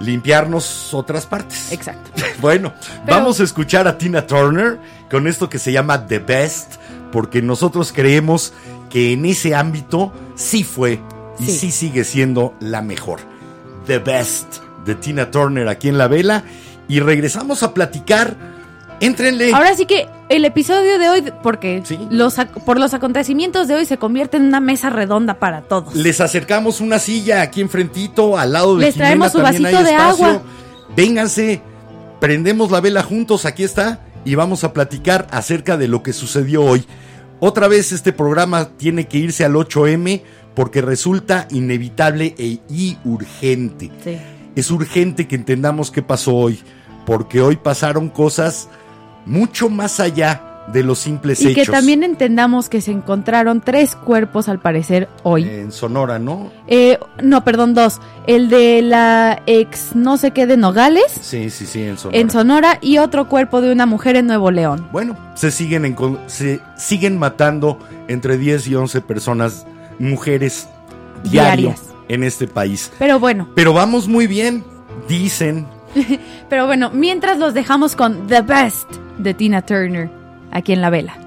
[0.00, 1.72] limpiarnos otras partes.
[1.72, 2.10] exacto.
[2.40, 2.72] Bueno,
[3.06, 4.78] Pero- vamos a escuchar a Tina Turner
[5.10, 6.74] con esto que se llama The Best,
[7.12, 8.52] porque nosotros creemos
[8.90, 11.00] que en ese ámbito sí fue
[11.38, 11.58] y Sí.
[11.58, 13.20] sí sigue siendo la mejor.
[13.86, 16.44] The Best de Tina Turner aquí en la vela
[16.88, 18.36] y regresamos a platicar.
[19.00, 19.52] Éntrenle.
[19.52, 21.98] Ahora sí que el episodio de hoy, porque Sí.
[22.10, 25.94] los, por los acontecimientos de hoy se convierte en una mesa redonda para todos.
[25.94, 29.90] Les acercamos una silla aquí enfrentito, al lado de Les Jimena traemos su vasito de
[29.90, 30.26] espacio.
[30.26, 30.42] agua.
[30.96, 31.60] Vénganse,
[32.20, 36.62] prendemos la vela juntos, aquí está, y vamos a platicar acerca de lo que sucedió
[36.64, 36.84] hoy.
[37.40, 40.22] Otra vez este programa tiene que irse al 8M
[40.54, 43.90] porque resulta inevitable e, y urgente.
[44.02, 44.16] Sí.
[44.54, 46.60] Es urgente que entendamos qué pasó hoy,
[47.04, 48.68] porque hoy pasaron cosas
[49.26, 51.66] mucho más allá de los simples Y hechos.
[51.66, 55.44] que también entendamos que se encontraron tres cuerpos al parecer hoy.
[55.46, 56.50] En Sonora, ¿no?
[56.66, 58.00] Eh, no, perdón, dos.
[58.26, 62.18] El de la ex no sé qué de Nogales Sí, sí, sí, en Sonora.
[62.18, 64.88] en Sonora y otro cuerpo de una mujer en Nuevo León.
[64.90, 69.66] Bueno, se siguen, encon- se siguen matando entre 10 y 11 personas,
[69.98, 70.66] mujeres,
[71.24, 71.82] diario Diarias.
[72.08, 72.90] en este país.
[72.98, 74.64] Pero bueno, Pero vamos muy bien,
[75.08, 75.66] dicen.
[76.48, 80.10] pero bueno, mientras los dejamos con The Best de Tina Turner
[80.50, 81.23] aquí en la vela.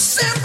[0.00, 0.39] send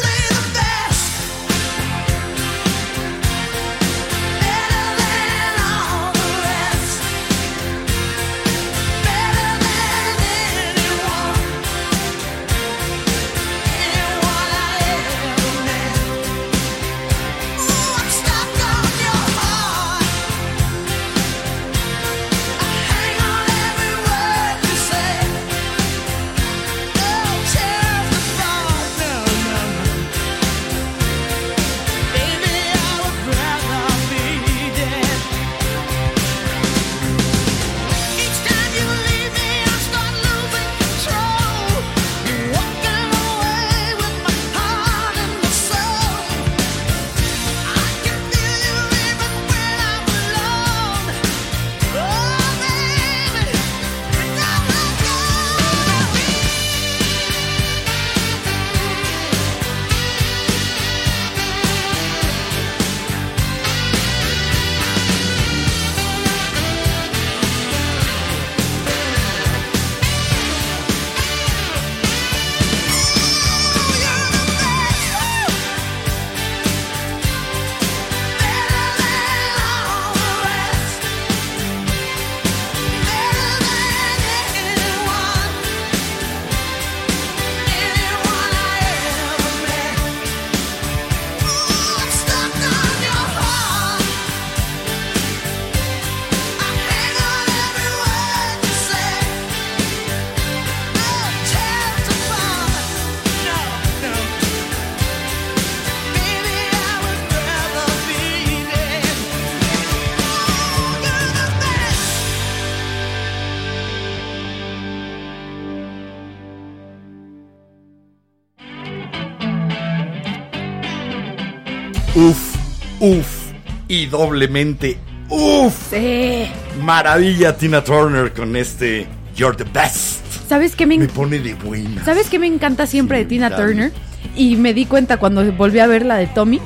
[124.06, 124.98] y doblemente
[125.30, 125.74] uf.
[125.90, 126.46] Sí.
[126.82, 130.24] Maravilla Tina Turner con este You're the Best.
[130.48, 132.06] ¿Sabes qué me, Me pone de buena.
[132.06, 133.56] ¿Sabes qué me encanta siempre Sí, de Tina.
[133.56, 133.92] Turner?
[134.36, 136.60] Y me di cuenta cuando volví a ver la de Tommy,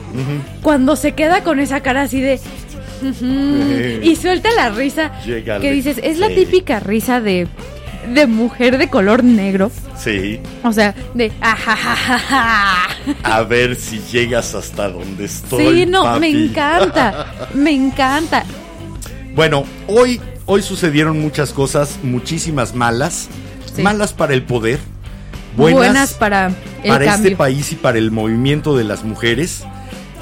[0.62, 2.40] cuando se queda con esa cara así de...
[4.02, 7.48] Y suelta la risa que dices, es la típica risa de,
[8.14, 9.72] de mujer de color negro.
[10.00, 11.32] Sí, O sea, de...
[11.42, 12.88] "Ajajajaja".
[13.24, 15.80] a ver si llegas hasta donde estoy.
[15.82, 16.20] Sí, no, papi.
[16.22, 18.44] me encanta, me encanta.
[19.36, 23.28] Bueno, hoy, hoy sucedieron muchas cosas, muchísimas malas.
[23.76, 23.82] Sí.
[23.82, 24.80] Malas para el poder,
[25.58, 26.48] Buenas, buenas, para
[26.84, 27.28] el para cambio.
[27.32, 29.64] este país y para el movimiento de las mujeres.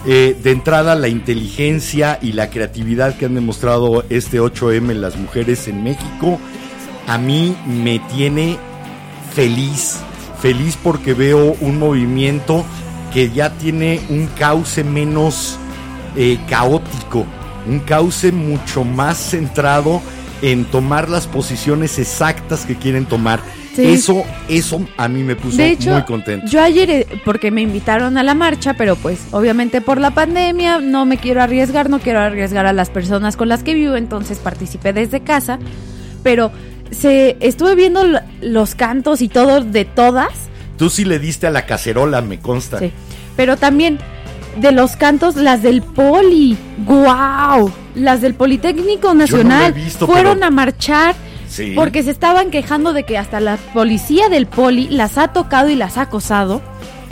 [0.05, 5.17] Eh, de entrada, la inteligencia y la creatividad que han demostrado este 8M en las
[5.17, 6.39] mujeres en México,
[7.07, 8.57] a mí me tiene
[9.37, 9.97] feliz.
[10.41, 12.65] Feliz porque veo un movimiento
[13.13, 15.59] que ya tiene un cauce menos
[16.15, 17.23] eh, caótico,
[17.67, 20.01] un cauce mucho más centrado
[20.41, 23.39] en tomar las posiciones exactas que quieren tomar.
[23.75, 23.85] Sí.
[23.85, 26.47] Eso, eso a mí me puso De hecho, muy contento.
[26.47, 30.79] yo ayer, eh, porque me invitaron a la marcha, pero pues obviamente por la pandemia
[30.79, 34.39] no me quiero arriesgar, no quiero arriesgar a las personas con las que vivo, entonces
[34.39, 35.59] participé desde casa,
[36.23, 36.51] pero
[36.91, 38.01] se estuve viendo
[38.41, 40.29] los cantos y todo de todas,
[40.77, 42.77] Tú sí le diste a la cacerola, me consta.
[42.79, 42.91] sí,
[43.35, 43.97] pero también
[44.57, 50.49] de los cantos, las del Poli, wow, las del Politécnico Nacional, visto, fueron pero- a
[50.51, 51.15] marchar.
[51.49, 51.71] Sí.
[51.75, 55.75] Porque se estaban quejando de que hasta la policía del poli las ha tocado y
[55.77, 56.61] las ha acosado.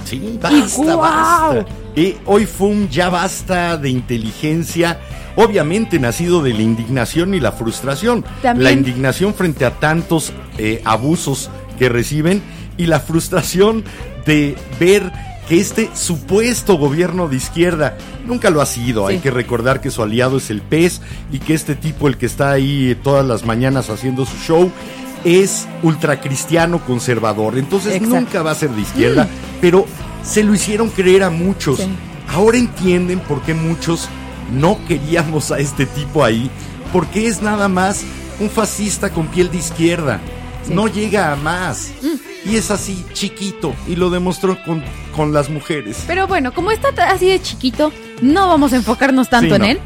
[0.04, 0.98] Sí, basta, ¡guau!
[1.00, 1.66] basta.
[1.96, 5.00] Y hoy fue un ya basta de inteligencia,
[5.36, 8.24] obviamente nacido de la indignación y la frustración.
[8.42, 12.42] También- La indignación frente a tantos eh, abusos que reciben
[12.78, 13.84] y la frustración
[14.26, 15.12] de ver
[15.48, 19.08] que este supuesto gobierno de izquierda nunca lo ha sido.
[19.08, 19.14] Sí.
[19.16, 22.26] Hay que recordar que su aliado es el PES y que este tipo, el que
[22.26, 24.72] está ahí todas las mañanas haciendo su show,
[25.24, 27.58] es ultracristiano conservador.
[27.58, 28.16] Entonces Exacto.
[28.16, 29.28] nunca va a ser de izquierda,
[29.62, 29.86] pero
[30.24, 31.78] se lo hicieron creer a muchos.
[31.80, 31.88] Sí.
[32.34, 34.08] Ahora entienden por qué muchos
[34.52, 36.50] no queríamos a este tipo ahí,
[36.94, 38.04] porque es nada más
[38.40, 40.20] un fascista con piel de izquierda.
[40.68, 40.74] Sí.
[40.74, 41.92] No llega a más.
[42.46, 44.84] Y es así, chiquito, y lo demostró con,
[45.16, 46.04] con las mujeres.
[46.08, 47.92] Pero bueno, como está así de chiquito,
[48.22, 49.68] no vamos a enfocarnos tanto Sí, en no.
[49.68, 49.80] él.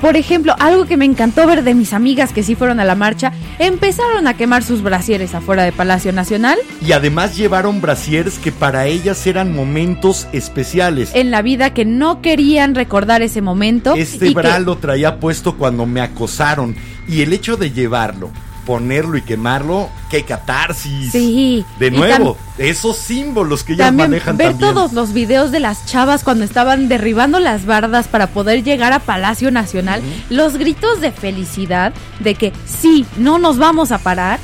[0.00, 2.94] Por ejemplo, algo que me encantó ver de mis amigas que sí fueron a la
[2.94, 6.56] marcha, empezaron a quemar sus brasieres afuera de Palacio Nacional.
[6.86, 11.10] Y además llevaron brasieres que para ellas eran momentos especiales.
[11.14, 13.94] En la vida que no querían recordar ese momento.
[13.96, 16.76] Este que- bra lo traía puesto cuando me acosaron.
[17.08, 18.30] Y el hecho de llevarlo,
[18.68, 21.10] ponerlo y quemarlo, qué catarsis.
[21.10, 21.64] Sí.
[21.78, 24.74] De nuevo, esos símbolos que ellas También manejan ver también.
[24.74, 28.98] todos los videos de las chavas cuando estaban derribando las bardas para poder llegar a
[28.98, 34.38] Palacio Nacional, los gritos de felicidad de que sí, no nos vamos a parar.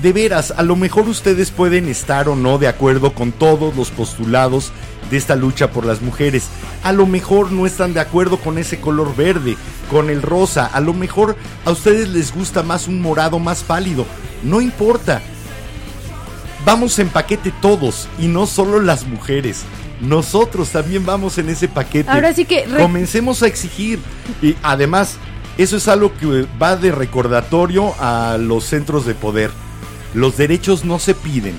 [0.00, 3.90] De veras, a lo mejor ustedes pueden estar o no de acuerdo con todos los
[3.90, 4.72] postulados
[5.10, 6.44] de esta lucha por las mujeres.
[6.82, 9.56] A lo mejor no están de acuerdo con ese color verde,
[9.90, 10.66] con el rosa.
[10.66, 14.06] A lo mejor a ustedes les gusta más un morado más pálido.
[14.42, 15.22] No importa.
[16.64, 19.64] Vamos en paquete todos y no solo las mujeres.
[20.00, 22.10] Nosotros también vamos en ese paquete.
[22.10, 24.00] Ahora sí que Comencemos a exigir.
[24.42, 25.16] Y además,
[25.58, 29.50] eso es algo que va de recordatorio a los centros de poder.
[30.12, 31.54] Los derechos no se piden,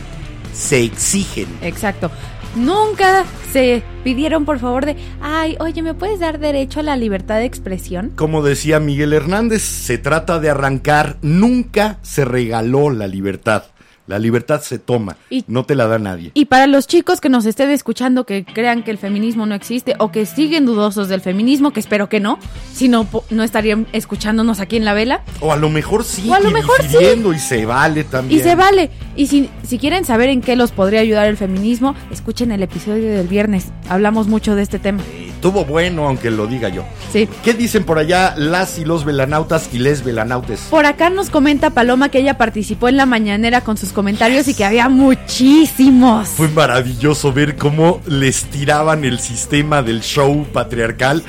[0.53, 1.47] se exigen.
[1.61, 2.11] Exacto.
[2.57, 7.35] Nunca se pidieron por favor de, ay, oye, ¿me puedes dar derecho a la libertad
[7.37, 8.11] de expresión?
[8.15, 13.63] Como decía Miguel Hernández, se trata de arrancar, nunca se regaló la libertad.
[14.07, 16.31] La libertad se toma, Y- no te la da nadie.
[16.33, 19.95] Y para los chicos que nos estén escuchando que crean que el feminismo no existe
[19.99, 22.39] o que siguen dudosos del feminismo, que espero que no,
[22.73, 25.23] si no, no estarían escuchándonos aquí en la vela.
[25.41, 26.95] O a lo mejor sí, O a lo mejor sí.
[27.35, 28.39] y se vale también.
[28.39, 28.89] Y se vale.
[29.17, 33.09] Y si, si quieren saber en qué los podría ayudar el feminismo, escuchen el episodio
[33.11, 33.65] del viernes.
[33.89, 35.01] Hablamos mucho de este tema.
[35.27, 36.83] Estuvo bueno, aunque lo diga yo.
[37.11, 37.27] Sí.
[37.43, 40.61] ¿Qué dicen por allá las y los velanautas y les velanautes?
[40.69, 44.53] Por acá nos comenta Paloma que ella participó en la mañanera con sus comentarios y
[44.53, 46.27] que había muchísimos.
[46.29, 51.23] Fue maravilloso ver cómo les tiraban el sistema del show patriarcal.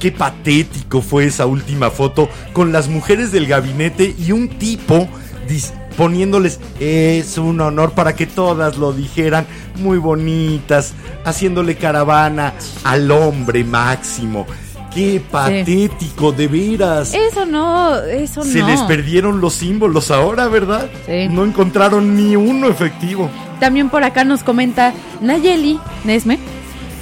[0.00, 5.08] Qué patético fue esa última foto con las mujeres del gabinete y un tipo
[5.48, 9.46] dis- poniéndoles es un honor para que todas lo dijeran
[9.76, 10.94] muy bonitas,
[11.24, 14.46] haciéndole caravana al hombre máximo.
[14.94, 17.12] Qué patético, de veras.
[17.14, 18.68] Eso no, eso Se no.
[18.68, 20.88] les perdieron los símbolos ahora, ¿verdad?
[21.06, 21.28] Sí.
[21.28, 23.28] No encontraron ni uno efectivo.
[23.60, 26.38] También por acá nos comenta Nayeli Nesme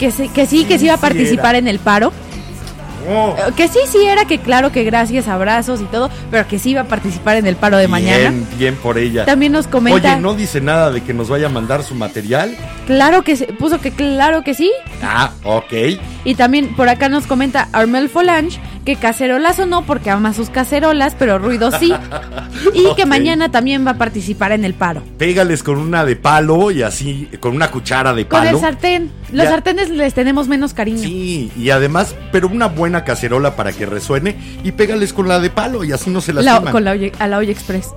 [0.00, 2.12] que, se- que sí, que sí iba a participar en el paro.
[3.08, 6.58] Oh, Eh, Que sí, sí era que claro que gracias, abrazos y todo, pero que
[6.58, 8.18] sí iba a participar en el paro de mañana.
[8.30, 9.24] Bien, bien por ella.
[9.24, 12.56] También nos comenta, Oye, no dice nada de que nos vaya a mandar su material.
[12.86, 14.72] claro que se, puso que claro que sí.
[15.02, 15.72] Ah, ok.
[16.24, 21.14] Y también por acá nos comenta Armel Folange que cacerolazo no porque ama sus cacerolas,
[21.18, 21.92] pero ruido sí.
[22.74, 25.02] y que mañana también va a participar en el paro.
[25.18, 28.56] Pégales con una de palo y así, con una cuchara de Con palo.
[28.56, 29.10] el sartén.
[29.32, 29.50] Los Ya.
[29.50, 31.00] sartenes les tenemos menos cariño.
[31.00, 35.50] Sí, y además, pero una buena cacerola para que resuene y pégales con la de
[35.50, 36.72] palo y así no se La- lastiman.
[36.72, 37.88] con la a la olla express.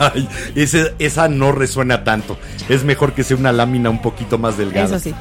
[0.00, 2.38] Ay, ese- esa no resuena tanto.
[2.68, 4.86] Es mejor que sea una lámina un poquito más delgada.
[4.86, 5.14] Eso sí.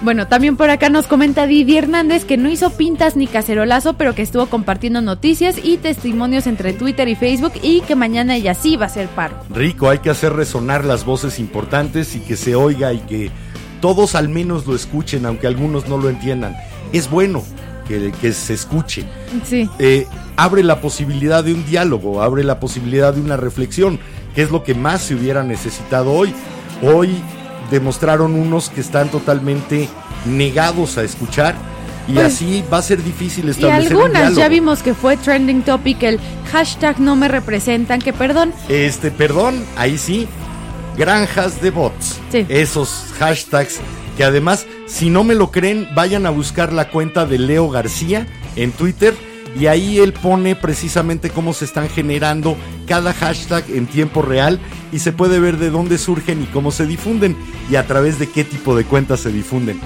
[0.00, 4.14] Bueno, también por acá nos comenta Didi Hernández que no hizo pintas ni cacerolazo, pero
[4.14, 8.76] que estuvo compartiendo noticias y testimonios entre Twitter y Facebook y que mañana ella sí
[8.76, 9.36] va a hacer paro.
[9.50, 13.30] Rico, hay que hacer resonar las voces importantes y que se oiga y que
[13.80, 16.56] todos al menos lo escuchen, aunque algunos no lo entiendan.
[16.92, 17.42] Es bueno
[17.88, 19.04] que, que se escuche.
[19.44, 19.68] Sí.
[19.80, 23.98] Eh, abre la posibilidad de un diálogo, abre la posibilidad de una reflexión,
[24.36, 26.32] que es lo que más se hubiera necesitado hoy.
[26.82, 27.20] Hoy
[27.70, 29.88] demostraron unos que están totalmente
[30.26, 31.54] negados a escuchar
[32.06, 35.16] y Pues, así va a ser difícil Y establecer un algunas ya vimos que fue
[35.16, 40.26] trending topic el hashtag no me representan, que perdón, Este, perdón, ahí sí,
[40.96, 42.18] granjas de bots.
[42.32, 42.46] Sí.
[42.48, 43.80] Esos hashtags
[44.16, 48.26] que además, si no me lo creen, vayan a buscar la cuenta de Leo García
[48.56, 49.14] en Twitter
[49.58, 54.58] y ahí él pone precisamente cómo se están generando cada hashtag en tiempo real
[54.92, 57.36] y se puede ver de dónde surgen y cómo se difunden
[57.70, 59.80] y a través de qué tipo de cuentas se difunden.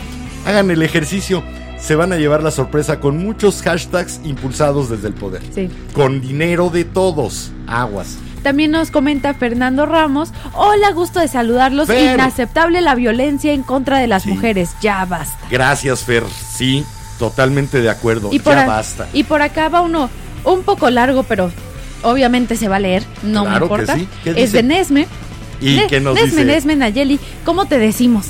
[0.46, 1.42] Hagan el ejercicio,
[1.78, 5.42] se van a llevar la sorpresa con muchos hashtags impulsados desde el poder.
[5.54, 5.68] sí.
[5.94, 8.16] Con dinero de todos, aguas.
[8.42, 12.14] También nos comenta Fernando Ramos, hola, gusto de saludarlos, Fer.
[12.14, 14.30] inaceptable la violencia en contra de las Sí.
[14.30, 15.38] mujeres, ya basta.
[15.48, 16.24] Gracias, Fer.
[16.52, 16.84] Sí,
[17.30, 18.30] totalmente de acuerdo.
[18.32, 19.08] Y por, ya a- basta.
[19.12, 20.10] y por acá va uno
[20.44, 21.52] un poco largo, pero
[22.02, 23.94] obviamente se va a leer, no Claro que me importa.
[23.96, 24.08] sí.
[24.24, 24.56] ¿Qué Es dice?
[24.56, 25.06] de Nesme.
[25.60, 26.44] ¿Y Ne- qué nos Nesme, dice?
[26.44, 28.26] Nesme, Nayeli, ¿cómo te decimos?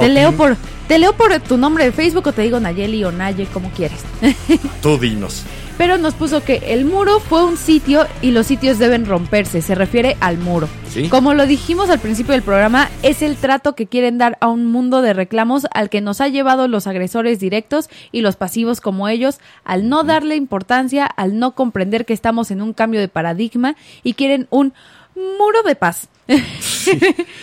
[0.00, 0.56] Te leo por
[0.88, 3.98] te leo por tu nombre de Facebook o te digo Nayeli o Naye, como quieres.
[4.82, 5.42] Tú dinos.
[5.82, 9.74] Pero nos puso que el muro fue un sitio y los sitios deben romperse, se
[9.74, 10.68] refiere al muro.
[10.88, 11.08] Sí.
[11.08, 14.66] Como lo dijimos al principio del programa, es el trato que quieren dar a un
[14.66, 19.08] mundo de reclamos al que nos ha llevado los agresores directos y los pasivos como
[19.08, 23.74] ellos, al no darle importancia, al no comprender que estamos en un cambio de paradigma
[24.04, 24.74] y quieren un
[25.16, 26.06] muro de paz.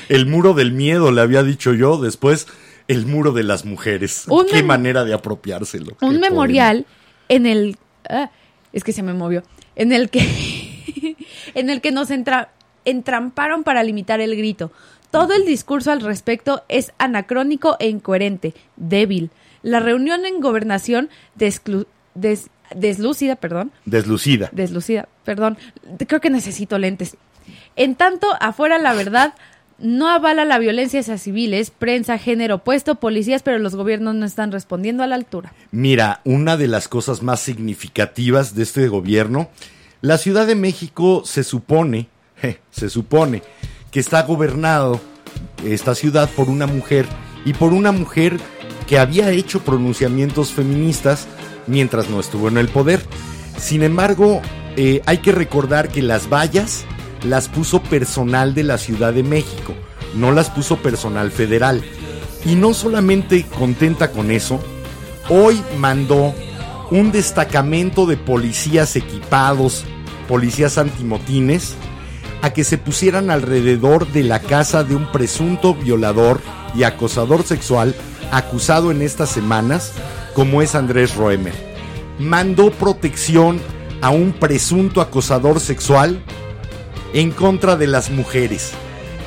[0.08, 1.98] El muro del miedo, le había dicho yo.
[1.98, 2.48] Después,
[2.88, 4.24] el muro de las mujeres.
[4.30, 5.98] Un Qué manera de apropiárselo.
[6.00, 6.30] Un poema.
[6.30, 6.86] memorial
[7.28, 7.78] en el
[8.10, 8.30] ah,
[8.74, 9.43] es que se me movió.
[9.76, 10.20] En el que
[11.55, 12.49] en el que nos entra-
[12.86, 14.72] entramparon para limitar el grito.
[15.12, 19.32] Todo el discurso al respecto es anacrónico e incoherente débil.
[19.64, 23.72] La reunión en gobernación desclu- des- deslúcida perdón.
[23.86, 24.49] Deslucida.
[24.51, 25.57] deslucida, perdón,
[26.07, 27.18] creo que necesito lentes.
[27.76, 29.34] En tanto, afuera la verdad
[29.82, 34.51] no avala la violencia hacia civiles, prensa, género opuesto, policías, pero los gobiernos no están
[34.51, 35.53] respondiendo a la altura.
[35.71, 39.49] Mira, una de las cosas más significativas de este gobierno,
[40.01, 42.07] la Ciudad de México se supone,
[42.71, 43.43] se supone
[43.91, 44.99] que está gobernado
[45.63, 47.05] esta ciudad por una mujer
[47.45, 48.38] y por una mujer
[48.88, 51.27] que había hecho pronunciamientos feministas
[51.67, 53.01] mientras no estuvo en el poder.
[53.57, 54.41] Sin embargo,
[54.77, 56.86] eh, hay que recordar que las vallas
[57.24, 59.74] las puso personal de la Ciudad de México,
[60.15, 61.84] no las puso personal federal.
[62.45, 64.59] Y no solamente contenta con eso,
[65.30, 66.34] hoy mandó
[66.91, 69.84] un destacamento de policías equipados,
[70.28, 71.76] policías antimotines,
[72.41, 76.39] a que se pusieran alrededor de la casa de un presunto violador
[76.74, 77.93] y acosador sexual
[78.32, 79.91] acusado en estas semanas,
[80.34, 81.53] como es Andrés Roemer.
[82.20, 83.59] Mandó protección
[84.01, 86.24] a un presunto acosador sexual
[87.14, 88.72] en contra de las mujeres.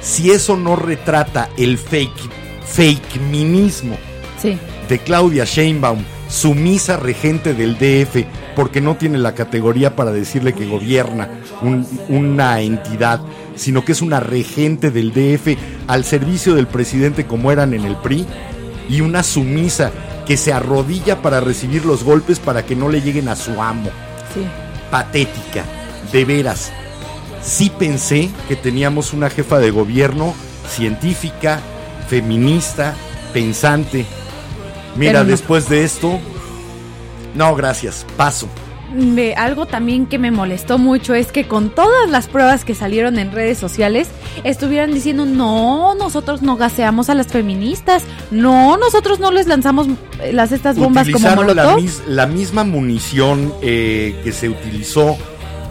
[0.01, 2.31] Si eso no retrata el fake,
[2.67, 3.97] fake minismo
[4.41, 4.59] Sí.
[4.89, 8.27] de Claudia Sheinbaum, sumisa regente del DF,
[8.57, 11.29] porque no tiene la categoría para decirle que gobierna
[11.61, 13.21] un- una entidad,
[13.55, 15.57] sino que es una regente del DF
[15.87, 18.27] al servicio del presidente como eran en el PRI,
[18.89, 19.91] y una sumisa
[20.27, 23.91] que se arrodilla para recibir los golpes para que no le lleguen a su amo.
[24.35, 24.41] Sí.
[24.91, 25.65] Patética,
[26.13, 26.73] de veras.
[27.43, 30.35] Sí pensé que teníamos una jefa de gobierno
[30.69, 31.61] científica,
[32.09, 32.95] feminista,
[33.33, 34.07] pensante.
[34.97, 35.29] Mira, no.
[35.31, 36.19] después de esto,
[37.35, 38.47] no, gracias, paso.
[38.95, 43.19] de algo también que me molestó mucho es que con todas las pruebas que salieron
[43.19, 44.09] en redes sociales
[44.45, 49.87] estuvieran diciendo no, nosotros no gaseamos a las feministas, no, nosotros no les lanzamos
[50.23, 51.77] eh, las estas bombas como la, molotov.
[51.81, 55.17] mis- la misma munición eh, que se utilizó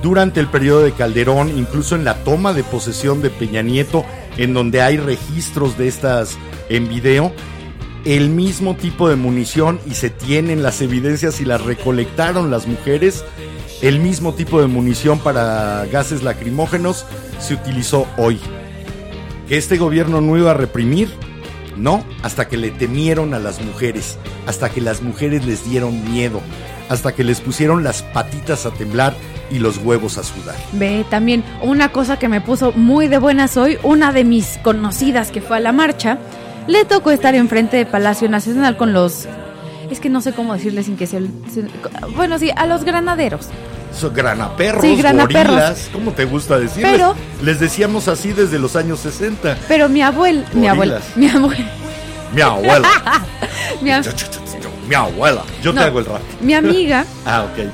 [0.01, 4.05] durante el periodo de Calderón, incluso en la toma de posesión de Peña Nieto,
[4.37, 6.37] en donde hay registros de estas
[6.69, 7.31] en video.
[8.03, 13.23] El mismo tipo de munición y se tienen las evidencias y las recolectaron las mujeres.
[13.81, 17.05] El mismo tipo de munición para gases lacrimógenos
[17.39, 18.39] se utilizó hoy.
[19.47, 21.09] Que este gobierno no iba a reprimir,
[21.77, 26.41] no, hasta que le temieron a las mujeres, hasta que las mujeres les dieron miedo,
[26.89, 29.15] hasta que les pusieron las patitas a temblar
[29.51, 30.55] y los huevos a sudar.
[30.73, 35.29] Ve, también una cosa que me puso muy de buenas hoy, una de mis conocidas
[35.31, 36.17] que fue a la marcha,
[36.67, 39.27] le tocó estar enfrente de Palacio Nacional con los...
[39.89, 41.19] Es que no sé cómo decirle sin que se...
[42.15, 43.47] Bueno, sí, a los granaderos.
[43.93, 45.53] Son granaperros, Sí, granaperros.
[45.53, 46.91] gorilas, ¿cómo te gusta decirles?
[46.93, 49.57] Pero- Les decíamos así desde los años 60.
[49.67, 50.45] Pero mi abuela...
[50.53, 51.01] Mi abuela...
[51.17, 51.65] Mi abuela...
[52.33, 52.87] Mi abuela.
[53.81, 53.91] Mi,
[54.87, 55.43] mi abuela.
[55.61, 55.81] Yo No.
[55.81, 56.21] te hago el rap.
[56.39, 57.69] mi amiga, Ah, ok.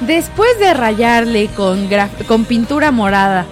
[0.00, 1.88] Después de rayarle con,
[2.26, 3.46] con pintura morada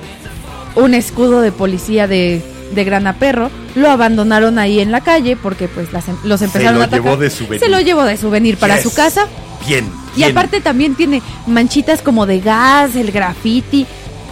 [0.76, 2.42] un escudo de policía de,
[2.74, 6.82] de granaperro, lo abandonaron ahí en la calle porque pues las em- los empezaron lo
[6.82, 7.04] a atacar.
[7.04, 7.60] llevó de souvenir.
[7.60, 8.82] Se lo llevó de souvenir para Yes.
[8.84, 9.26] su casa.
[9.66, 9.84] Bien.
[10.16, 13.86] Y aparte también tiene manchitas como de gas, el graffiti.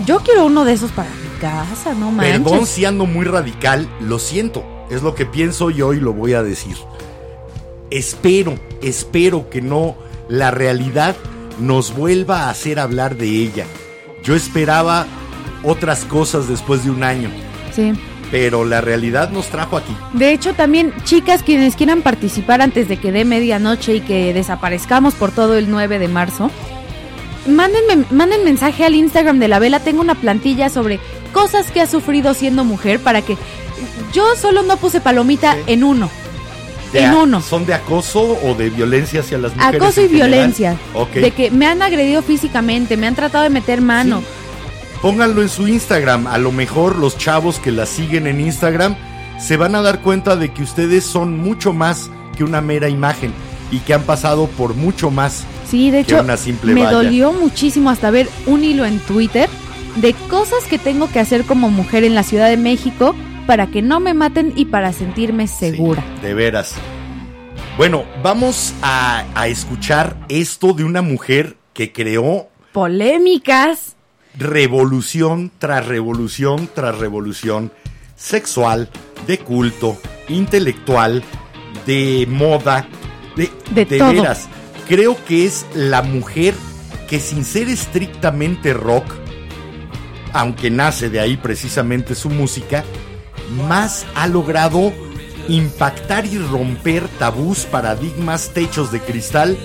[0.06, 2.40] Yo quiero uno de esos para mi casa, no manches.
[2.40, 6.34] Perdón si ando muy radical, lo siento, es lo que pienso y hoy lo voy
[6.34, 6.76] a decir.
[7.90, 9.96] Espero, espero que no
[10.28, 11.14] la realidad
[11.62, 13.66] nos vuelva a hacer hablar de ella.
[14.22, 15.06] Yo esperaba
[15.62, 17.30] otras cosas después de un año,
[17.74, 17.92] Sí.
[18.30, 19.96] pero la realidad nos trajo aquí.
[20.12, 25.14] De hecho, también chicas quienes quieran participar antes de que dé medianoche y que desaparezcamos
[25.14, 26.50] por todo el 9 de marzo,
[27.46, 29.80] mándenme, manden mensaje al Instagram de la vela.
[29.80, 31.00] Tengo una plantilla sobre
[31.32, 33.36] cosas que ha sufrido siendo mujer para que
[34.12, 35.60] yo solo no puse palomita Sí.
[35.68, 36.10] en uno.
[36.92, 37.40] De en a- uno.
[37.40, 39.80] ¿Son de acoso o de violencia hacia las mujeres?
[39.80, 40.28] Acoso y general?
[40.30, 40.76] violencia.
[41.14, 44.20] De que me han agredido físicamente, me han tratado de meter mano.
[44.20, 44.26] Sí.
[45.00, 46.26] Pónganlo en su Instagram.
[46.26, 48.94] A lo mejor los chavos que la siguen en Instagram
[49.40, 53.32] se van a dar cuenta de que ustedes son mucho más que una mera imagen
[53.72, 55.44] y que han pasado por mucho más.
[55.68, 56.96] Sí, de que hecho, una simple me valla.
[56.98, 59.48] dolió muchísimo hasta ver un hilo en Twitter
[59.96, 63.14] de cosas que tengo que hacer como mujer en la Ciudad de México
[63.46, 66.02] para que no me maten y para sentirme segura.
[66.16, 66.74] Sí, de veras.
[67.76, 73.96] Bueno, vamos a, a escuchar esto de una mujer que creó Polémicas.
[74.38, 77.72] revolución tras revolución tras revolución
[78.16, 78.88] sexual,
[79.26, 81.22] de culto, intelectual,
[81.86, 82.86] de moda,
[83.36, 84.12] de, De todo.
[84.12, 84.48] veras.
[84.88, 86.54] Creo que es la mujer
[87.08, 89.04] que sin ser estrictamente rock,
[90.32, 92.84] aunque nace de ahí precisamente su música,
[93.68, 94.92] más ha logrado
[95.48, 99.56] impactar y romper tabús, paradigmas, techos de cristal.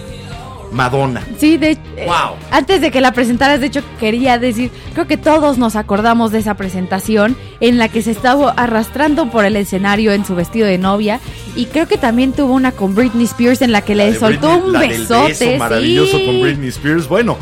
[0.69, 1.25] Madonna.
[1.39, 2.35] Sí, de eh, Wow.
[2.51, 6.39] Antes de que la presentaras, de hecho, quería decir, creo que todos nos acordamos de
[6.39, 10.77] esa presentación en la que se estaba arrastrando por el escenario en su vestido de
[10.77, 11.21] novia
[11.55, 14.63] y creo que también tuvo una con Britney Spears en la que le soltó Britney-
[14.65, 15.27] un la del besote.
[15.45, 16.25] beso maravilloso sí.
[16.25, 17.07] con Britney Spears.
[17.07, 17.37] Bueno,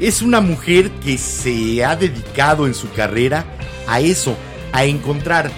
[0.00, 3.44] es una mujer que se ha dedicado en su carrera
[3.86, 4.34] a eso,
[4.72, 5.50] a encontrar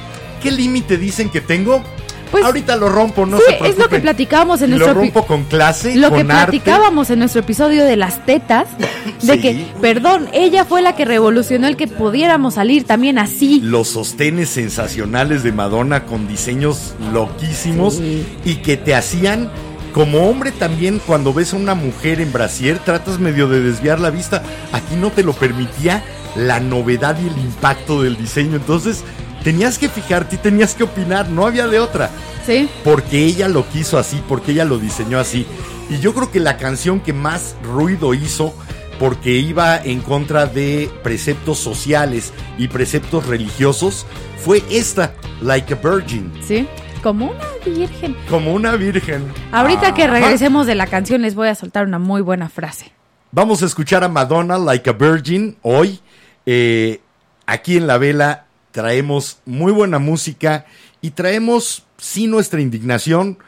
[0.43, 1.83] qué límite dicen que tengo.
[2.31, 5.05] Pues, Ahorita lo rompo, no sí, se es lo que platicábamos en Lo nuestro epi-
[5.13, 6.45] rompo con clase, Lo con que arte.
[6.59, 8.69] platicábamos en nuestro episodio de las tetas,
[9.23, 9.41] de Sí.
[9.43, 13.61] que, perdón, ella fue la que revolucionó el que pudiéramos salir también así.
[13.63, 18.27] Los sostenes sensacionales de Madonna con diseños loquísimos Sí.
[18.47, 19.51] y que te hacían
[19.93, 24.09] como hombre también cuando ves a una mujer en brasier tratas medio de desviar la
[24.09, 24.43] vista.
[24.73, 26.03] Aquí no te lo permitía
[26.37, 28.57] la novedad y el impacto del diseño.
[28.57, 29.03] Entonces
[29.45, 32.11] tenías que fijarte y tenías que opinar, no había de otra.
[32.47, 32.69] Sí.
[32.85, 35.47] Porque ella lo quiso así, porque ella lo diseñó así.
[35.91, 38.55] Y yo creo que la canción que más ruido hizo,
[38.99, 44.07] porque iba en contra de preceptos sociales y preceptos religiosos,
[44.45, 46.67] fue esta, Like a Virgin, Sí.
[47.03, 47.45] Como una
[47.77, 48.17] virgen.
[48.31, 49.25] como una virgen.
[49.51, 50.13] Ahorita que Ajá.
[50.13, 52.93] regresemos de la canción les voy a soltar una muy buena frase.
[53.33, 56.01] Vamos a escuchar a Madonna, Like a Virgin, hoy.
[56.47, 57.01] Eh,
[57.47, 60.67] aquí en La Vela traemos muy buena música
[61.01, 63.39] y traemos, sí, nuestra indignación,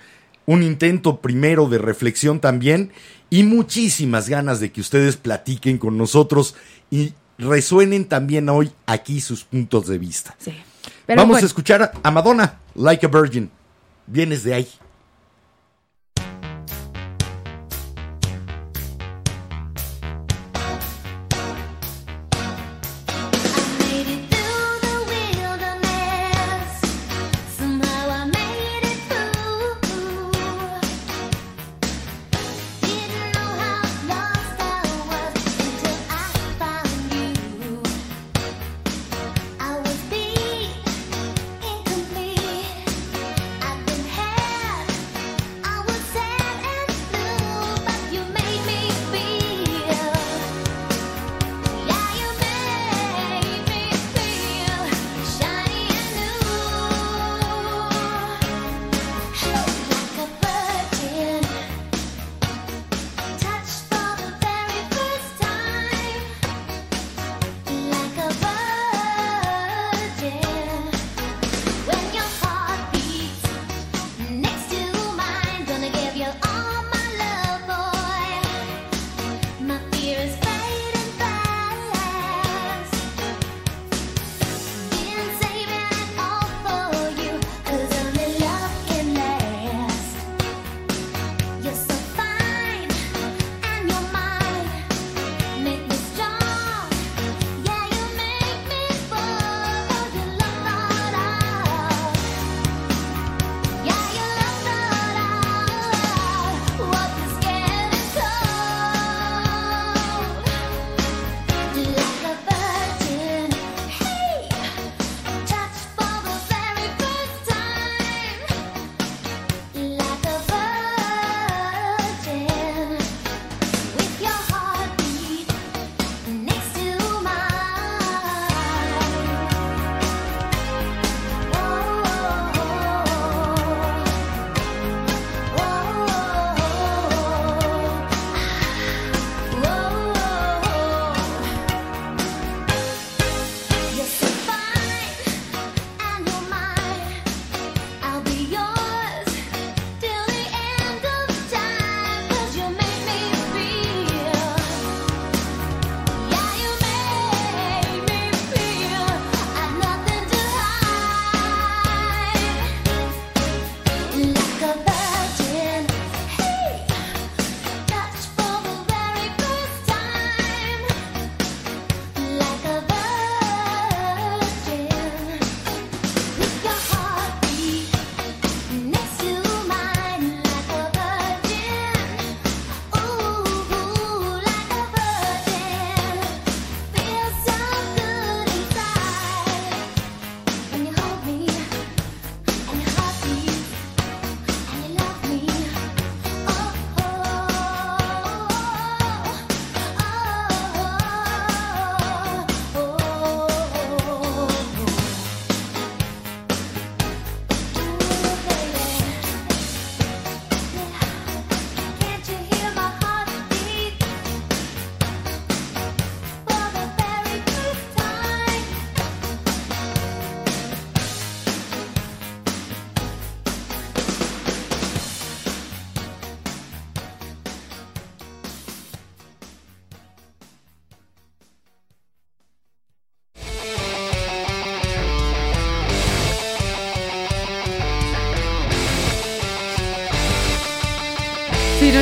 [0.47, 2.93] un intento primero de reflexión también
[3.31, 6.55] y muchísimas ganas de que ustedes platiquen con nosotros
[6.91, 10.37] y resuenen también hoy aquí sus puntos de vista.
[10.39, 10.53] Sí.
[11.09, 13.51] Vamos bueno, a escuchar a Madonna, Like a Virgin.
[14.07, 14.69] Vienes de ahí.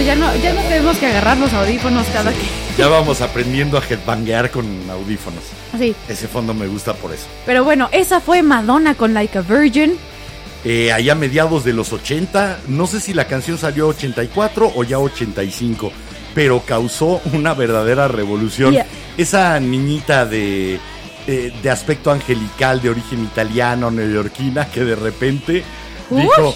[0.04, 2.38] Ya no, ya no tenemos que agarrar los audífonos cada que.
[2.78, 5.42] Ya vamos aprendiendo a headbanguear con audífonos.
[5.78, 5.94] Sí.
[6.08, 7.26] Ese fondo me gusta por eso.
[7.44, 9.98] Pero bueno, esa fue Madonna con Like a Virgin.
[10.64, 14.84] Eh, allá a mediados de los 80, no sé si la canción salió 84 o
[14.84, 15.92] ya 85,
[16.34, 18.72] pero causó una verdadera revolución.
[18.72, 18.86] Yeah.
[19.18, 20.78] Esa niñita de,
[21.26, 25.62] eh, de aspecto angelical, de origen italiano, neoyorquina, que de repente
[26.10, 26.54] dijo,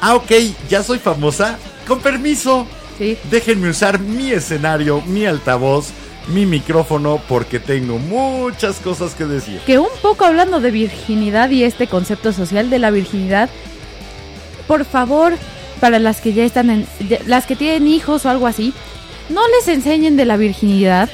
[0.00, 0.32] ah, ok,
[0.68, 2.66] ya soy famosa, con permiso,
[2.98, 3.18] Sí.
[3.30, 5.92] déjenme usar mi escenario, mi altavoz,
[6.28, 9.60] mi micrófono, porque tengo muchas cosas que decir.
[9.66, 13.48] Que un poco hablando de virginidad y este concepto social de la virginidad,
[14.66, 15.34] por favor,
[15.80, 16.86] para las que ya están en,
[17.26, 18.72] las que tienen hijos o algo así,
[19.28, 21.08] no les enseñen de la virginidad.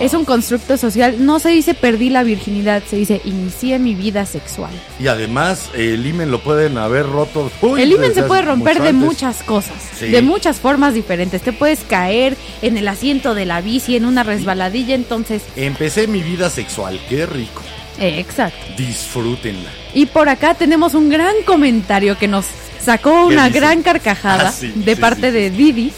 [0.00, 1.16] Es un constructo social.
[1.24, 4.70] No se dice perdí la virginidad, se dice inicié mi vida sexual.
[4.98, 7.50] Y además, el imen lo pueden haber roto.
[7.60, 10.06] uy, El desde se puede romper de muchas cosas, Sí.
[10.06, 11.42] de muchas formas diferentes.
[11.42, 16.22] Te puedes caer en el asiento de la bici, en una resbaladilla, entonces, Empecé mi
[16.22, 17.62] vida sexual, qué rico.
[17.98, 18.58] exacto.
[18.76, 19.70] Disfrútenla.
[19.94, 22.46] Y por acá tenemos un gran comentario que nos
[22.82, 25.92] sacó ¿Qué una gran carcajada Ah, sí, de sí, parte de Didi,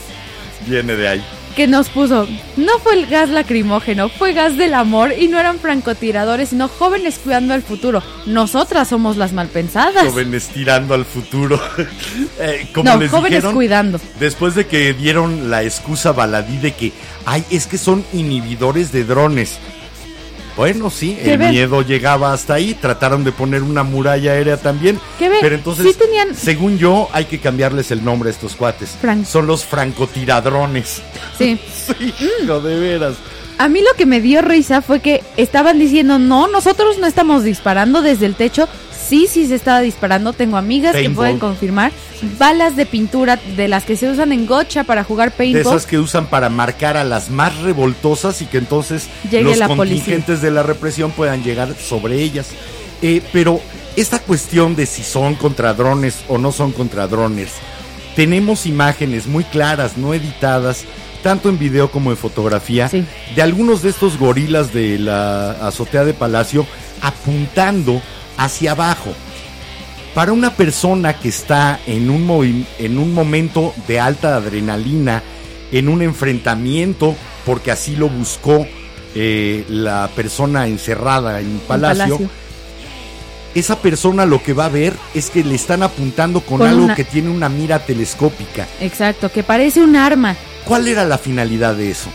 [0.67, 1.25] Viene de ahí.
[1.55, 2.27] Que nos puso,
[2.57, 7.19] no fue el gas lacrimógeno, fue gas del amor y no eran francotiradores, sino jóvenes
[7.19, 8.03] cuidando el futuro.
[8.27, 10.07] Nosotras somos las malpensadas.
[10.07, 11.61] Jóvenes tirando al futuro.
[12.41, 14.01] Eh, como no, les jóvenes dijeron, cuidando.
[14.19, 16.93] después de que dieron la excusa baladí de que,
[17.27, 19.59] ay, es que son inhibidores de drones.
[20.57, 22.75] Bueno, sí, ¿Qué el miedo llegaba hasta ahí.
[22.75, 25.01] Trataron de poner una muralla aérea también.
[25.19, 25.39] ¿Qué ven?
[25.41, 28.97] Pero entonces, Sí tenían- según yo, hay que cambiarles el nombre a estos cuates.
[29.03, 31.03] Fran- Son los francotiradrones.
[31.39, 31.59] Sí.
[31.99, 33.15] Sí, hijo, de veras.
[33.59, 37.45] A mí lo que me dio risa fue que estaban diciendo, no, nosotros no estamos
[37.45, 38.69] disparando desde el techo.
[39.09, 40.33] Sí, sí se estaba disparando.
[40.33, 41.93] Tengo amigas que pueden confirmar.
[42.39, 45.61] Balas de pintura de las que se usan en gocha para jugar De paintball.
[45.77, 49.69] esas que usan para marcar a las más revoltosas y que entonces Llegue los la
[49.69, 52.49] contingentes de la represión puedan llegar sobre ellas.
[53.03, 53.61] Eh, pero
[53.97, 57.51] esta cuestión de si son contra drones o no son contra drones,
[58.17, 60.85] tenemos imágenes muy claras, no editadas,
[61.23, 63.05] tanto en video como en fotografía, Sí.
[63.35, 66.67] de algunos de estos gorilas de la azotea de Palacio
[67.03, 68.01] apuntando
[68.37, 69.13] hacia abajo.
[70.15, 75.23] Para una persona que está en un, en un momento de alta adrenalina,
[75.73, 78.67] en un enfrentamiento, porque así lo buscó
[79.17, 82.31] eh, la persona encerrada en Palacio, Palacio.
[83.55, 86.85] esa persona lo que va a ver es que le están apuntando con, Con algo
[86.85, 88.67] una- que tiene una mira telescópica.
[88.81, 90.37] Exacto, que parece un arma.
[90.65, 92.09] ¿Cuál era la finalidad de eso?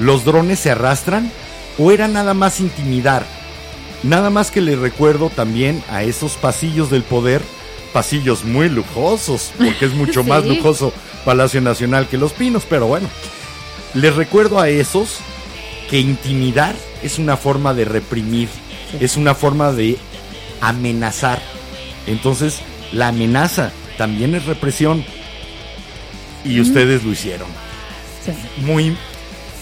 [0.00, 1.30] ¿Los drones se arrastran?
[1.78, 3.24] ¿O era nada más intimidar?
[4.02, 7.40] Nada más que le recuerdo también a esos pasillos del poder,
[7.92, 10.92] pasillos muy lujosos, porque es mucho más lujoso
[11.24, 13.08] Palacio Nacional que Los Pinos, pero bueno.
[13.94, 15.18] Les recuerdo a esos
[15.90, 18.48] que intimidar es una forma de reprimir,
[19.00, 19.98] es una forma de
[20.60, 21.40] amenazar.
[22.06, 22.60] Entonces,
[22.92, 25.04] la amenaza también es represión.
[26.44, 27.46] Y ustedes lo hicieron
[28.24, 28.32] Sí.
[28.62, 28.96] muy,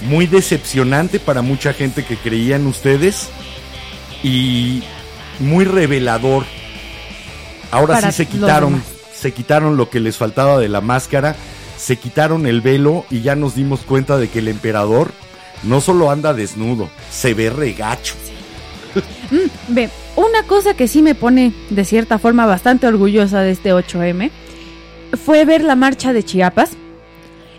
[0.03, 3.29] muy decepcionante para mucha gente que creía en ustedes
[4.23, 4.83] y
[5.39, 6.45] muy revelador.
[7.71, 8.83] Ahora Para sí se quitaron,
[9.15, 11.37] se quitaron lo que les faltaba de la máscara,
[11.77, 15.13] se quitaron el velo y ya nos dimos cuenta de que el emperador
[15.63, 18.15] no solo anda desnudo, se ve regacho.
[19.69, 24.31] Ve, una cosa que sí me pone de cierta forma bastante orgullosa de este 8M
[25.25, 26.71] fue ver la marcha de Chiapas,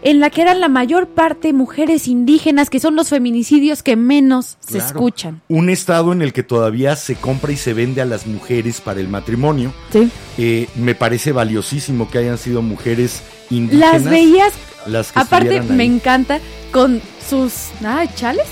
[0.03, 4.57] en la que eran la mayor parte mujeres indígenas, que son los feminicidios que menos
[4.59, 4.85] se Claro.
[4.87, 5.41] escuchan.
[5.47, 8.99] Un estado en el que todavía se compra y se vende a las mujeres para
[8.99, 9.73] el matrimonio.
[9.91, 10.09] Sí.
[10.37, 14.01] Eh, me parece valiosísimo que hayan sido mujeres indígenas.
[14.03, 14.53] Las veías,
[14.87, 16.39] las que aparte me encanta,
[16.71, 17.69] con sus...
[17.83, 18.45] Ah, chales.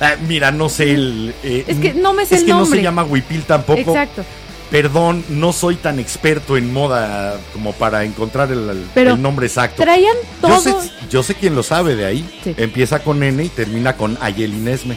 [0.00, 1.34] Ah, mira, no sé el.
[1.42, 3.80] eh, Es que no me sé es el que no se llama huipil tampoco.
[3.80, 4.24] Exacto.
[4.70, 9.46] Perdón, no soy tan experto en moda como para encontrar el, el- Pero el nombre
[9.46, 9.82] exacto.
[9.82, 10.82] Traían Yo todo...
[10.82, 12.28] sé, yo sé quién lo sabe de ahí.
[12.42, 12.54] Sí.
[12.56, 14.96] Empieza con N y termina con Ayelinesme.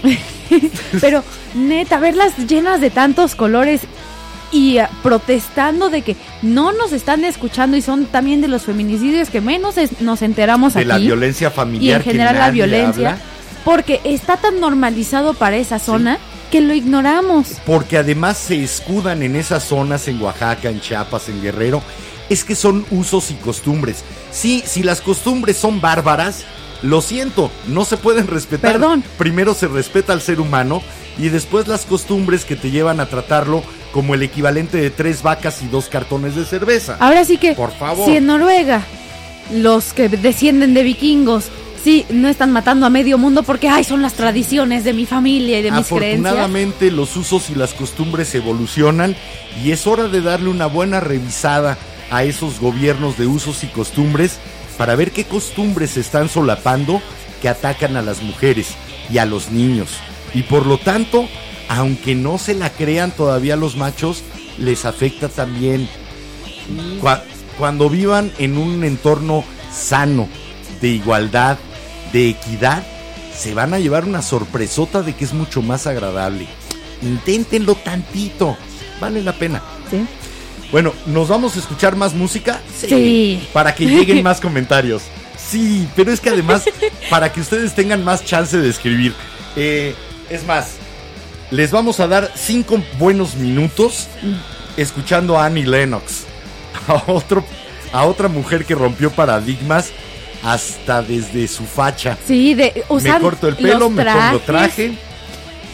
[1.01, 3.81] Pero neta, verlas llenas de tantos colores
[4.51, 9.29] y ah, protestando de que no nos están escuchando y son también de los feminicidios
[9.29, 10.87] que menos es- nos enteramos de aquí.
[10.89, 11.97] la violencia y familiar.
[12.01, 13.09] en general que la violencia.
[13.11, 13.21] habla,
[13.63, 16.17] Porque está tan normalizado para esa zona
[16.49, 17.47] que lo ignoramos.
[17.65, 21.81] porque además se escudan en esas zonas, en Oaxaca, en Chiapas, en Guerrero,
[22.29, 24.03] es que son usos y costumbres.
[24.31, 26.43] Sí, si las costumbres son bárbaras,
[26.81, 28.73] lo siento, no se pueden respetar.
[28.73, 29.03] Perdón.
[29.17, 30.81] Primero se respeta al ser humano
[31.17, 35.61] y después las costumbres que te llevan a tratarlo como el equivalente de tres vacas
[35.61, 36.95] y dos cartones de cerveza.
[36.99, 38.05] Ahora sí que, Por favor.
[38.07, 38.83] si en Noruega
[39.51, 41.45] los que descienden de vikingos,
[41.83, 45.59] sí, no están matando a medio mundo porque, ay, son las tradiciones de mi familia
[45.59, 46.25] y de mis creencias.
[46.25, 49.15] Afortunadamente los usos y las costumbres evolucionan
[49.63, 51.77] y es hora de darle una buena revisada
[52.11, 54.37] a esos gobiernos de usos y costumbres
[54.77, 57.01] para ver qué costumbres se están solapando
[57.41, 58.69] que atacan a las mujeres
[59.11, 59.89] y a los niños.
[60.33, 61.27] Y por lo tanto,
[61.67, 64.23] aunque no se la crean todavía los machos,
[64.57, 65.87] les afecta también.
[67.01, 67.23] Cua-
[67.57, 70.27] Cuando vivan en un entorno sano,
[70.81, 71.57] de igualdad,
[72.13, 72.83] de equidad,
[73.37, 76.47] se van a llevar una sorpresota de que es mucho más agradable.
[77.01, 78.57] Inténtenlo tantito,
[78.99, 79.61] vale la pena.
[79.89, 80.05] Sí.
[80.71, 82.61] Bueno, ¿nos vamos a escuchar más música?
[82.77, 83.47] Sí.
[83.53, 85.03] Para que lleguen más comentarios.
[85.37, 86.63] Sí, pero es que además,
[87.09, 89.13] para que ustedes tengan más chance de escribir.
[89.55, 89.95] eh,
[90.29, 90.73] es más,
[91.49, 94.07] les vamos a dar cinco buenos minutos
[94.77, 96.25] escuchando a Annie Lennox.
[96.87, 97.43] A, otro,
[97.91, 99.89] a otra mujer que rompió paradigmas
[100.43, 102.17] hasta desde su facha.
[102.27, 104.93] Sí, de usar me corto el pelo, me pongo traje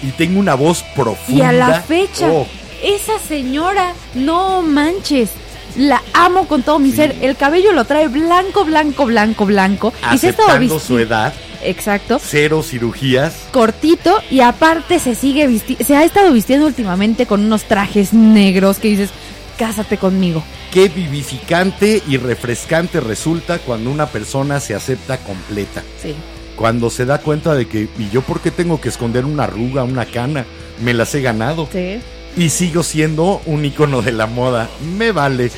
[0.04, 1.38] y tengo una voz profunda.
[1.38, 2.48] Y a la fecha, Oh,
[2.84, 5.30] esa señora, no manches.
[5.78, 6.98] La amo con todo mi Sí.
[6.98, 7.16] ser.
[7.22, 9.94] El cabello lo trae blanco, blanco, blanco, blanco.
[10.14, 12.18] Y se aceptando su edad, Exacto.
[12.24, 13.34] cero cirugías.
[13.52, 18.78] Cortito y aparte se sigue visti se ha estado vistiendo últimamente con unos trajes negros
[18.80, 19.10] que dices,
[19.58, 20.44] cásate conmigo.
[20.76, 25.82] Qué vivificante y refrescante resulta cuando una persona se acepta completa.
[26.04, 26.14] Sí.
[26.58, 29.86] Cuando se da cuenta de que, ¿y yo por qué tengo que esconder una arruga,
[29.86, 30.46] una cana?
[30.84, 31.70] Me las he ganado.
[31.72, 32.00] Sí.
[32.36, 34.68] Y sigo siendo un icono de la moda.
[34.98, 35.50] Me vale.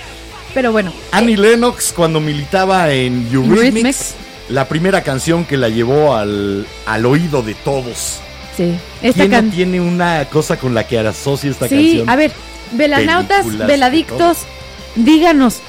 [0.53, 4.15] Pero bueno, Annie Lennox, cuando militaba en Eurythmics, Eurythmics.
[4.49, 8.19] la primera canción que la llevó al, al oído de todos.
[8.55, 8.75] sí.
[9.01, 12.09] Esta ¿Quién no can- tiene una cosa con la que asocia esta Sí, canción?
[12.09, 12.31] a ver,
[12.73, 14.37] velanautas, veladictos,
[14.97, 15.59] díganos.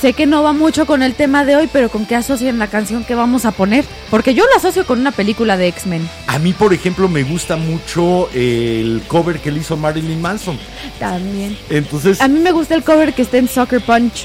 [0.00, 2.68] Sé que no va mucho con el tema de hoy, pero ¿con qué asocian la
[2.68, 3.84] canción que vamos a poner?
[4.10, 6.08] Porque yo la asocio con una película de X-Men.
[6.28, 10.58] A mí, por ejemplo, me gusta mucho el cover que le hizo Marilyn Manson.
[10.98, 11.58] También.
[11.68, 14.24] Entonces, A mí me gusta el cover que está en Soccer Punch.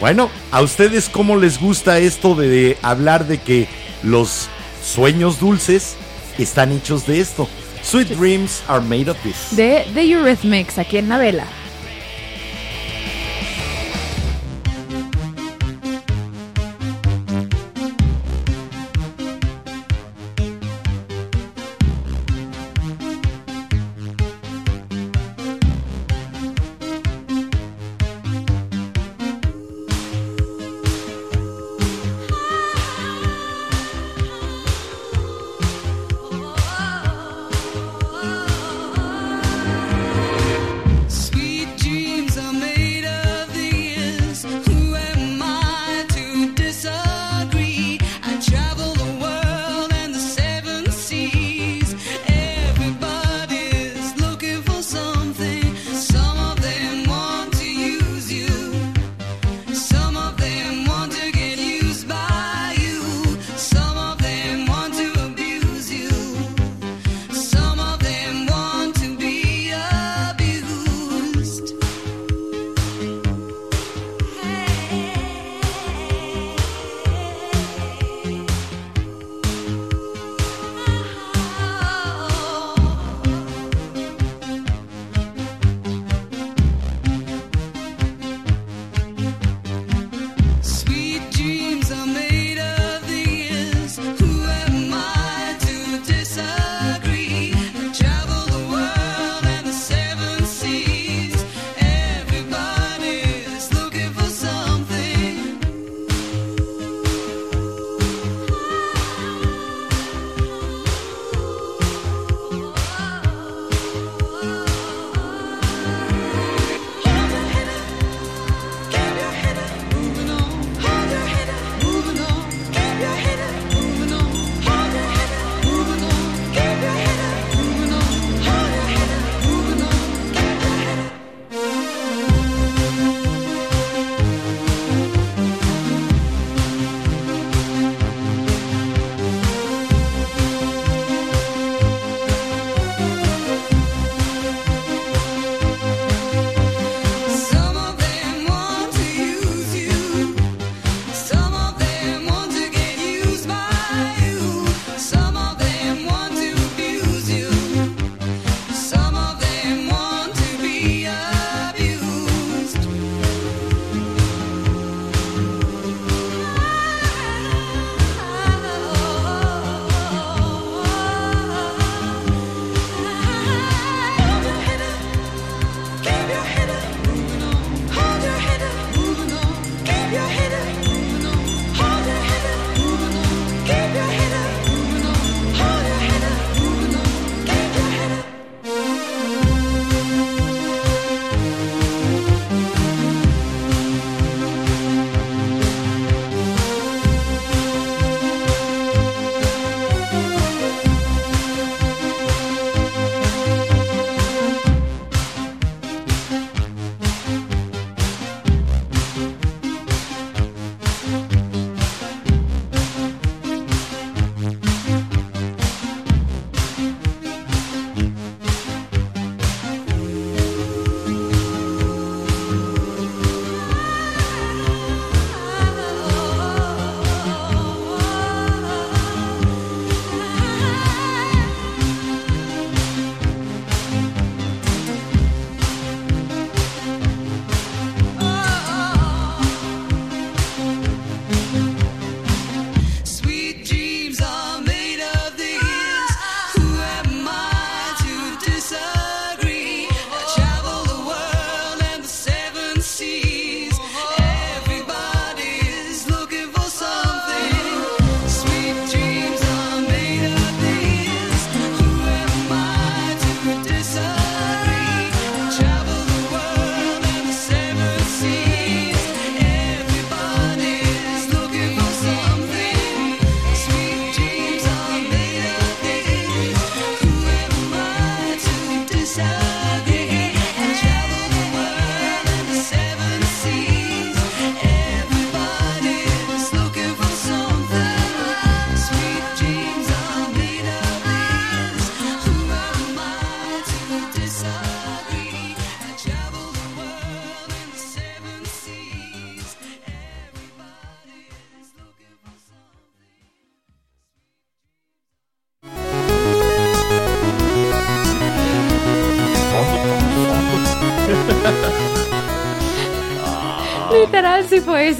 [0.00, 3.68] bueno, ¿a ustedes cómo les gusta esto de hablar de que
[4.02, 4.48] los
[4.84, 5.94] sueños dulces
[6.36, 7.48] están hechos de esto?
[7.84, 9.56] Sweet dreams are made of this.
[9.56, 11.16] De, de Eurythmics, aquí en la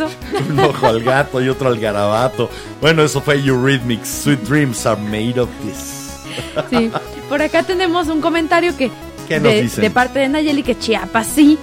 [0.07, 0.11] eso.
[0.51, 2.51] Un ojo al gato y otro al garabato.
[2.81, 4.09] Bueno, eso fue Eurythmics.
[4.09, 6.11] Sweet dreams are made of this.
[6.71, 6.91] Sí.
[7.29, 8.91] Por acá tenemos un comentario que
[9.29, 9.83] ¿Qué nos de, dicen?
[9.83, 11.59] de parte de Nayeli que Chiapas sí,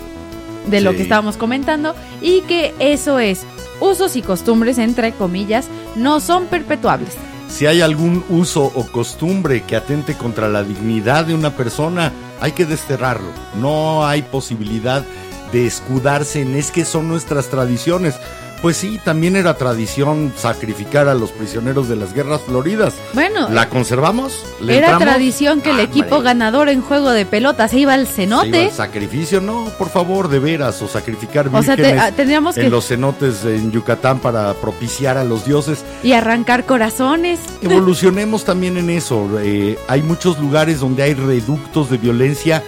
[0.67, 3.43] de lo que estábamos comentando, y que eso es,
[3.79, 7.13] usos y costumbres, entre comillas, no son perpetuables.
[7.49, 12.11] Si hay algún uso o costumbre que atente contra la dignidad de una persona,
[12.41, 13.29] hay que desterrarlo.
[13.59, 15.03] No hay posibilidad
[15.51, 18.15] de escudarse en es que son nuestras tradiciones.
[18.59, 22.95] Pues sí, también era tradición sacrificar a los prisioneros de las guerras floridas.
[23.13, 24.43] Bueno, ¿La conservamos?
[24.59, 25.07] ¿Le era entramos?
[25.13, 28.65] tradición que el equipo ganador en juego de pelota se iba al ¿se iba cenote.
[28.65, 29.41] al sacrificio?
[29.41, 32.71] No, por favor, de veras, o sacrificar O sea, te- vírgenes ah, tendríamos que en
[32.71, 35.85] los cenotes en Yucatán para propiciar a los dioses.
[36.01, 37.39] y arrancar corazones.
[37.61, 39.29] Evolucionemos también en eso.
[39.39, 42.63] eh, hay muchos lugares donde hay reductos de violencia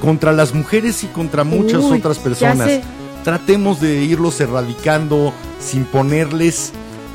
[0.00, 2.80] contra las mujeres y contra muchas Uy, otras personas.
[3.22, 6.72] Tratemos de irlos erradicando sin ponerles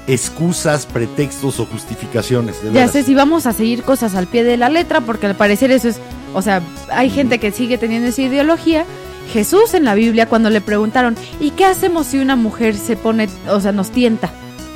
[0.08, 2.64] excusas, pretextos o justificaciones.
[2.64, 5.36] de Ya sé si vamos a seguir cosas al pie de la letra, porque al
[5.36, 6.00] parecer eso es,
[6.34, 6.62] o sea,
[6.92, 8.86] hay gente que sigue teniendo esa ideología.
[9.32, 13.30] Jesús en la Biblia cuando le preguntaron, ¿y qué hacemos si una mujer se pone,
[13.48, 14.32] o sea, nos tienta,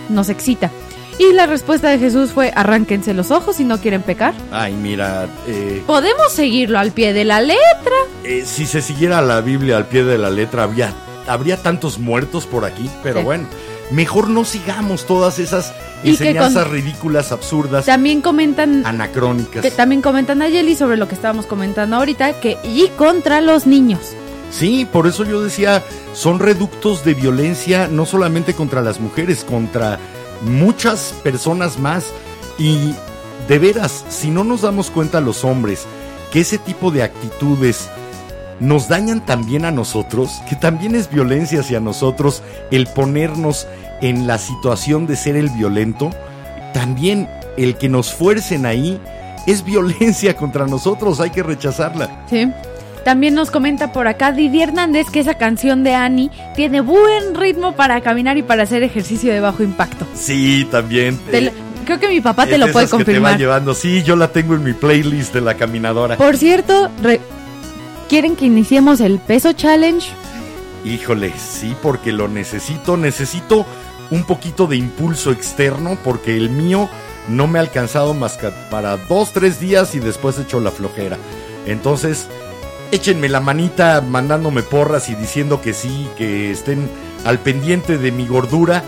[0.09, 0.69] nos excita?
[1.19, 4.33] Y la respuesta de Jesús fue, arránquense los ojos si no quieren pecar.
[4.51, 7.59] Ay, mira, eh, Podemos seguirlo al pie de la letra.
[8.23, 10.93] eh, si se siguiera la Biblia al pie de la letra, habría,
[11.27, 13.25] habría tantos muertos por aquí, pero Sí.
[13.25, 13.45] bueno,
[13.91, 19.61] mejor no sigamos todas esas enseñanzas con- ridículas, absurdas, También comentan, anacrónicas.
[19.61, 23.67] que también comentan a Yeli sobre lo que estábamos comentando ahorita, que y contra los
[23.67, 23.99] niños.
[24.51, 25.81] Sí, por eso yo decía,
[26.13, 29.97] son reductos de violencia no solamente contra las mujeres, contra
[30.45, 32.05] muchas personas más.
[32.57, 32.93] Y
[33.47, 35.85] de veras, si no nos damos cuenta los hombres
[36.31, 37.89] que ese tipo de actitudes
[38.59, 42.41] nos dañan también a nosotros, que también es violencia hacia nosotros
[42.71, 43.67] el ponernos
[44.01, 46.09] en la situación de ser el violento,
[46.73, 48.99] también el que nos fuercen ahí
[49.45, 52.25] es violencia contra nosotros, hay que rechazarla.
[52.29, 52.51] Sí.
[53.03, 57.75] También nos comenta por acá Didi Hernández que esa canción de Annie tiene buen ritmo
[57.75, 60.05] para caminar y para hacer ejercicio de bajo impacto.
[60.15, 61.17] Sí, también.
[61.29, 61.51] Te lo-
[61.85, 63.37] creo que mi papá te lo de puede esas que te va confirmar.
[63.39, 63.73] llevando.
[63.73, 66.15] Sí, yo la tengo en mi playlist de la caminadora.
[66.15, 67.19] Por cierto, re-
[68.07, 70.07] ¿quieren que iniciemos el peso challenge?
[70.85, 72.95] Híjole, sí, porque lo necesito.
[72.95, 73.65] Necesito
[74.11, 76.87] un poquito de impulso externo porque el mío
[77.27, 81.17] no me ha alcanzado más que para dos, tres días y después echo la flojera.
[81.65, 82.27] Entonces,
[82.93, 86.87] échenme la manita mandándome porras y diciendo que sí, que estén
[87.25, 88.83] al pendiente de mi gordura,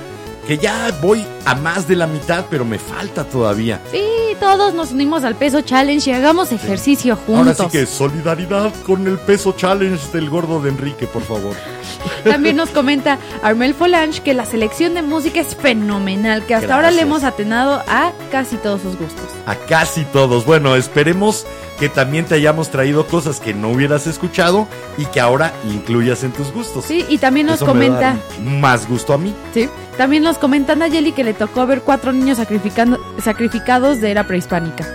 [0.48, 3.82] que ya voy a más de la mitad, pero me falta todavía.
[3.92, 4.04] Sí,
[4.40, 7.58] todos nos unimos al peso challenge y hagamos ejercicio Ahora juntos.
[7.58, 11.56] sí que solidaridad con el peso challenge del gordo de Enrique, por favor.
[12.24, 16.92] También nos comenta Armel Folange que la selección de música es fenomenal, que hasta ahora
[16.92, 19.26] le hemos atenado a casi todos sus gustos.
[19.48, 20.46] A casi todos.
[20.46, 21.46] Bueno, esperemos
[21.80, 24.68] que también te hayamos traído cosas que no hubieras escuchado
[24.98, 26.86] y que ahora incluyas en tus gustos.
[26.86, 28.00] Sí, y también nos Eso me comenta...
[28.00, 28.18] da
[28.60, 29.34] más gusto a mí.
[29.54, 29.70] Sí.
[29.98, 34.86] También nos comenta Nayeli que le tocó ver cuatro niños sacrificando, sacrificados de era prehispánica.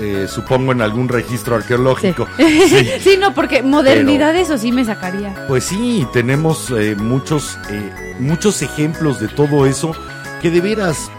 [0.00, 2.26] Eh, supongo en algún registro arqueológico.
[2.36, 2.44] Sí.
[3.00, 3.16] Sí.
[3.18, 5.34] no, porque modernidad eso sí me sacaría.
[5.48, 9.92] Pues sí, tenemos eh, muchos, eh, muchos ejemplos de todo eso
[10.42, 11.10] que de veras,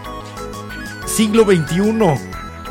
[1.06, 2.20] siglo XXI,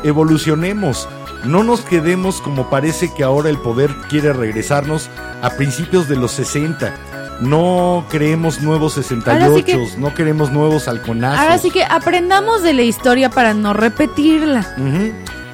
[0.04, 1.08] evolucionemos.
[1.44, 5.10] No nos quedemos como parece que ahora el poder quiere regresarnos
[5.42, 6.94] a principios de los 60.
[7.40, 11.38] No creemos nuevos 68, Ahora sí que- no queremos nuevos halconazos.
[11.40, 14.66] Ahora sí que aprendamos de la historia para no repetirla.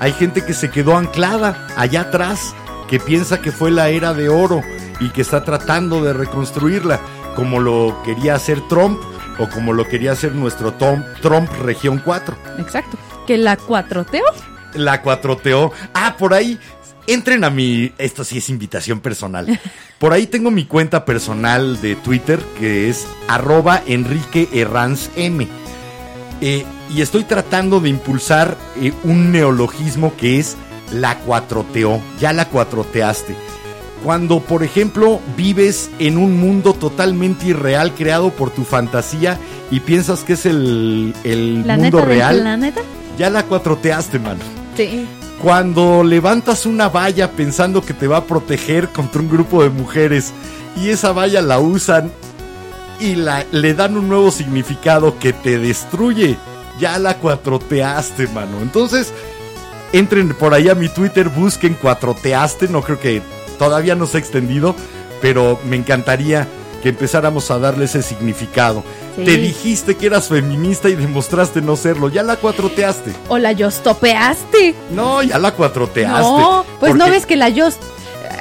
[0.00, 2.54] Hay gente que se quedó anclada allá atrás,
[2.88, 4.60] que piensa que fue la era de oro
[5.00, 7.00] y que está tratando de reconstruirla,
[7.34, 9.00] como lo quería hacer Trump
[9.38, 12.36] o como lo quería hacer nuestro Tom- Trump Región 4.
[12.58, 12.96] Exacto.
[13.26, 14.22] Que la cuatroteó.
[14.74, 15.72] La cuatroteó.
[15.94, 16.58] Ah, por ahí.
[17.06, 17.92] Entren a mi.
[17.98, 19.58] Esto sí es invitación personal.
[19.98, 25.48] Por ahí tengo mi cuenta personal de Twitter que es arroba Enrique Herranz M.
[26.40, 26.64] Eh,
[26.94, 30.56] y estoy tratando de impulsar eh, un neologismo que es
[30.92, 32.00] la cuatroteó.
[32.20, 33.34] Ya la cuatroteaste.
[34.04, 39.38] Cuando, por ejemplo, vives en un mundo totalmente irreal creado por tu fantasía
[39.70, 42.80] y piensas que es el, el La mundo real, planeta.
[43.16, 44.40] ya la cuatroteaste, mano.
[44.76, 45.06] Sí.
[45.42, 50.32] Cuando levantas una valla pensando que te va a proteger contra un grupo de mujeres
[50.80, 52.12] y esa valla la usan
[53.00, 56.36] y la, le dan un nuevo significado que te destruye,
[56.78, 58.60] ya la cuatroteaste, mano.
[58.62, 59.12] Entonces,
[59.92, 63.20] entren por ahí a mi Twitter, busquen cuatroteaste, no creo que
[63.58, 64.76] todavía no se ha extendido,
[65.20, 66.46] pero me encantaría
[66.84, 68.84] que empezáramos a darle ese significado.
[69.16, 69.24] Sí.
[69.24, 72.08] Te dijiste que eras feminista y demostraste no serlo.
[72.08, 73.12] Ya la cuatroteaste.
[73.28, 74.74] O la yostopeaste.
[74.90, 76.20] No, ya la cuatroteaste.
[76.20, 77.82] No, pues no ves que la yost...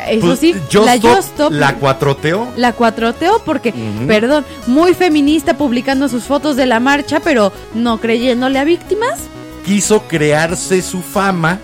[0.07, 1.51] Eso pues, sí, la Stop yostop...
[1.51, 2.47] La cuatroteó.
[2.55, 3.73] La cuatroteó porque,
[4.07, 9.19] perdón, muy feminista publicando sus fotos de la marcha, pero no creyéndole a víctimas.
[9.65, 11.59] Quiso crearse su fama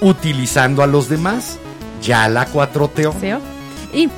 [0.00, 1.58] utilizando a los demás.
[2.02, 3.14] Ya la cuatroteó.
[3.92, 4.08] Y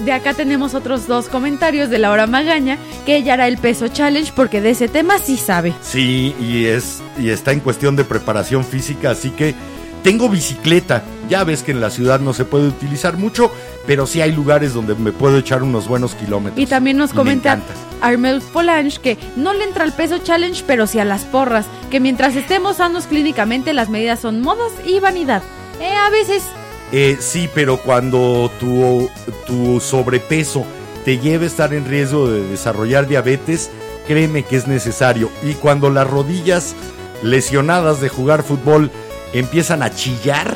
[0.00, 4.32] de acá tenemos otros dos comentarios de Laura Magaña, que ella hará el peso challenge
[4.34, 5.72] porque de ese tema sí sabe.
[5.82, 9.54] Sí, y es y está en cuestión de preparación física, así que
[10.02, 11.02] tengo bicicleta.
[11.28, 13.50] Ya ves que en la ciudad no se puede utilizar mucho,
[13.86, 16.60] pero sí hay lugares donde me puedo echar unos buenos kilómetros.
[16.60, 17.58] Y también nos me comenta.
[18.00, 21.98] Armel Polange que no le entra al peso challenge, pero sí a las porras, que
[21.98, 25.42] mientras estemos sanos clínicamente las medidas son modas y vanidad.
[25.80, 26.44] Eh, a veces
[26.92, 29.10] Eh, sí, pero cuando tu,
[29.46, 30.64] tu sobrepeso
[31.04, 33.70] te lleva a estar en riesgo de desarrollar diabetes,
[34.06, 35.30] créeme que es necesario.
[35.42, 36.74] Y cuando las rodillas
[37.22, 38.90] lesionadas de jugar fútbol
[39.32, 40.54] empiezan a chillar,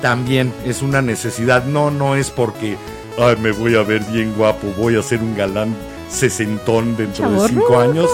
[0.00, 1.64] también es una necesidad.
[1.64, 2.76] No, no es porque
[3.18, 5.74] Ay, me voy a ver bien guapo, voy a ser un galán
[6.08, 8.10] sesentón dentro de cinco años.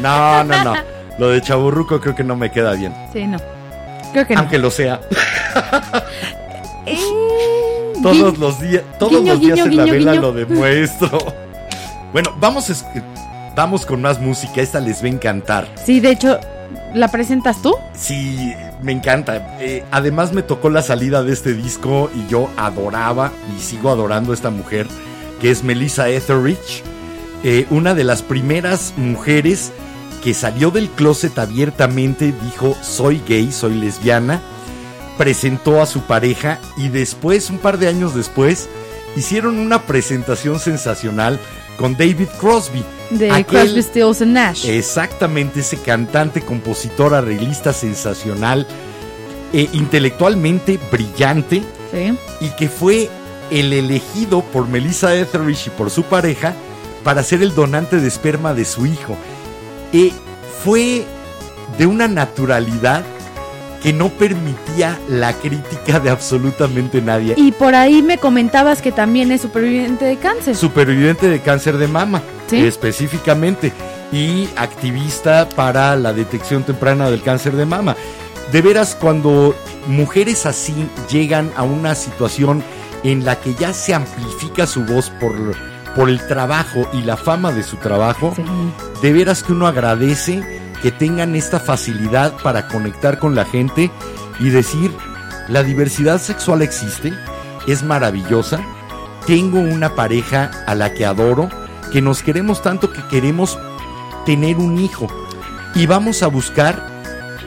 [0.00, 0.74] No, no, no.
[1.18, 2.94] Lo de chaburruco creo que no me queda bien.
[3.12, 3.38] Sí, no.
[4.12, 4.40] Creo que no.
[4.40, 5.00] Aunque lo sea.
[8.02, 11.18] Todos los días, todos Guiño, los días guiño, en la vela lo demuestro.
[12.12, 12.84] Bueno, vamos,
[13.56, 14.60] vamos con más música.
[14.60, 15.68] Esta les va a encantar.
[15.82, 16.38] Sí, de hecho,
[16.94, 17.74] ¿la presentas tú?
[17.94, 18.52] Sí,
[18.82, 19.56] me encanta.
[19.60, 24.32] Eh, además me tocó la salida de este disco y yo adoraba y sigo adorando
[24.32, 24.86] a esta mujer
[25.40, 26.84] que es Melissa Etheridge,
[27.42, 29.72] eh, una de las primeras mujeres
[30.22, 34.40] que salió del closet abiertamente, dijo soy gay, soy lesbiana,
[35.18, 38.68] presentó a su pareja y después, un par de años después,
[39.16, 41.38] hicieron una presentación sensacional
[41.76, 42.84] con David Crosby.
[43.10, 44.66] De Aquel- Crosby, Stills and Nash.
[44.66, 48.66] Exactamente, ese cantante, compositor, arreglista sensacional,
[49.52, 52.16] e intelectualmente brillante Sí.
[52.40, 53.10] y que fue
[53.50, 56.54] el elegido por Melissa Etheridge y por su pareja
[57.04, 59.14] para ser el donante de esperma de su hijo.
[59.92, 60.10] Eh,
[60.64, 61.04] fue
[61.76, 63.04] de una naturalidad
[63.82, 67.34] que no permitía la crítica de absolutamente nadie.
[67.36, 70.54] Y por ahí me comentabas que también es superviviente de cáncer.
[70.56, 72.58] Superviviente de cáncer de mama, Sí.
[72.64, 73.72] específicamente,
[74.12, 77.96] y activista para la detección temprana del cáncer de mama.
[78.52, 79.54] De veras, cuando
[79.86, 80.74] mujeres así
[81.10, 82.62] llegan a una situación
[83.02, 85.32] en la que ya se amplifica su voz por,
[85.96, 88.42] por el trabajo y la fama de su trabajo, Sí.
[89.02, 93.90] de veras que uno agradece que tengan esta facilidad para conectar con la gente
[94.40, 94.90] y decir,
[95.48, 97.12] la diversidad sexual existe,
[97.66, 98.60] es maravillosa,
[99.26, 101.48] tengo una pareja a la que adoro,
[101.92, 103.58] que nos queremos tanto que queremos
[104.26, 105.06] tener un hijo
[105.74, 106.90] y vamos a buscar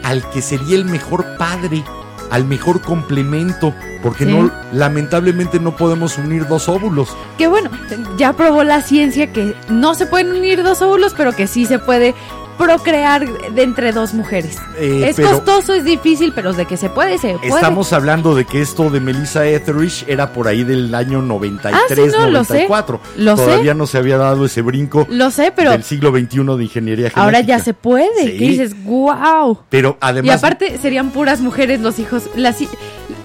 [0.03, 1.83] al que sería el mejor padre,
[2.31, 4.31] al mejor complemento, porque Sí.
[4.31, 7.15] no lamentablemente no podemos unir dos óvulos.
[7.37, 7.69] Que bueno,
[8.17, 11.79] ya probó la ciencia que no se pueden unir dos óvulos, pero que sí se
[11.79, 12.13] puede
[12.57, 14.57] procrear de entre dos mujeres.
[14.77, 17.47] Eh, es costoso, es difícil, pero de que se puede, se puede.
[17.47, 21.93] Estamos hablando de que esto de Melissa Etheridge era por ahí del año 93, Ah,
[21.93, 22.67] sí, no, lo sé.
[22.67, 22.99] 94.
[23.17, 23.43] Lo sé.
[23.45, 27.05] Todavía no se había dado ese brinco Lo sé, pero del siglo XXI de ingeniería
[27.09, 27.23] genética.
[27.23, 28.07] ahora ya se puede.
[28.23, 28.37] Sí.
[28.37, 29.59] Que dices, wow.
[29.69, 32.23] Pero Y además aparte serían puras mujeres los hijos.
[32.35, 32.57] Las,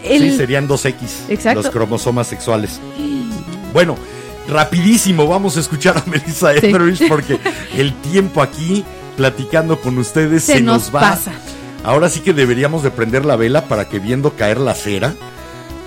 [0.05, 1.63] el, sí, serían dos X Exacto.
[1.63, 2.81] los cromosomas sexuales.
[3.73, 3.97] Bueno,
[4.49, 6.67] rapidísimo, vamos a escuchar a Melissa Sí.
[6.67, 7.39] Etheridge porque
[7.77, 11.01] el tiempo aquí platicando con ustedes se, se nos va.
[11.01, 11.33] pasa.
[11.85, 15.15] Ahora sí que deberíamos de prender la vela para que viendo caer la cera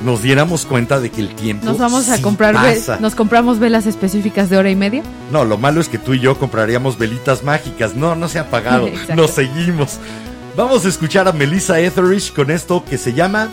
[0.03, 2.97] nos diéramos cuenta de que el tiempo Nos vamos a sí comprar, pasa.
[2.99, 5.01] nos compramos velas específicas de hora y media.
[5.31, 7.95] No, lo malo es que tú y yo compraríamos velitas mágicas.
[7.95, 8.89] No, no se ha apagado.
[9.15, 9.99] Nos seguimos.
[10.57, 13.47] Vamos a escuchar a Melissa Etheridge con esto que se llama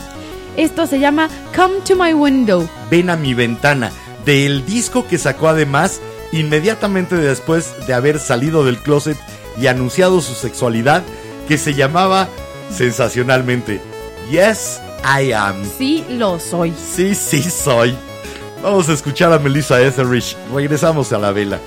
[0.57, 2.69] Esto se llama Come to My Window.
[2.91, 3.91] Ven a mi ventana,
[4.27, 6.01] del disco que sacó además
[6.33, 9.17] inmediatamente después de haber salido del closet
[9.59, 11.03] y anunciado su sexualidad,
[11.49, 12.29] que se llamaba
[12.71, 13.81] sensacionalmente
[14.31, 15.65] Yes, I Am.
[15.77, 16.73] Sí, lo soy.
[16.73, 17.97] Sí, sí soy.
[18.63, 20.37] Vamos a escuchar a Melissa Etheridge.
[20.55, 21.59] Regresamos a la vela.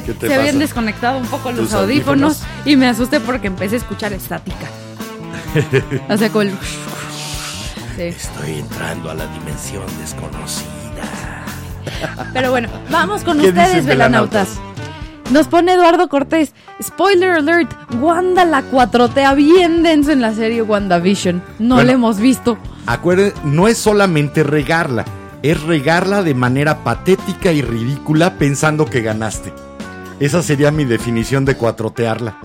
[0.00, 2.66] Se, ¿Qué te se habían desconectado un poco los ¿Tus audífonos, audífonos?
[2.66, 4.66] y me asusté porque empecé a escuchar estática.
[6.08, 6.50] o sea, como el.
[7.96, 8.02] Sí.
[8.02, 11.44] estoy entrando a la dimensión desconocida.
[12.32, 14.48] Pero bueno, vamos con ¿Qué ustedes, velanautas?
[15.30, 16.52] Nos pone Eduardo Cortés.
[16.82, 21.42] Spoiler alert: Wanda la cuatrotea bien denso en la serie WandaVision.
[21.58, 21.86] No Bueno.
[21.86, 22.58] la hemos visto.
[22.86, 25.04] Acuérdense, no es solamente regarla,
[25.42, 29.52] es regarla de manera patética y ridícula pensando que ganaste.
[30.20, 32.38] Esa sería mi definición de cuatrotearla.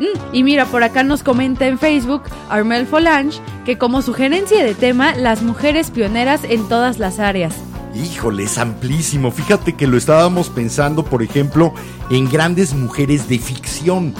[0.00, 4.74] Mm, Y mira, por acá nos comenta en Facebook Armel Folange que como sugerencia de
[4.74, 7.54] tema, las mujeres pioneras en todas las áreas.
[7.94, 9.30] Híjole, es amplísimo.
[9.30, 11.74] Fíjate que lo estábamos pensando, por ejemplo,
[12.10, 14.14] en grandes mujeres de ficción.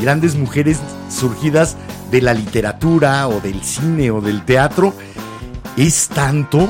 [0.00, 0.78] Grandes mujeres
[1.10, 1.76] surgidas
[2.10, 4.94] de la literatura o del cine o del teatro.
[5.76, 6.68] Es tanto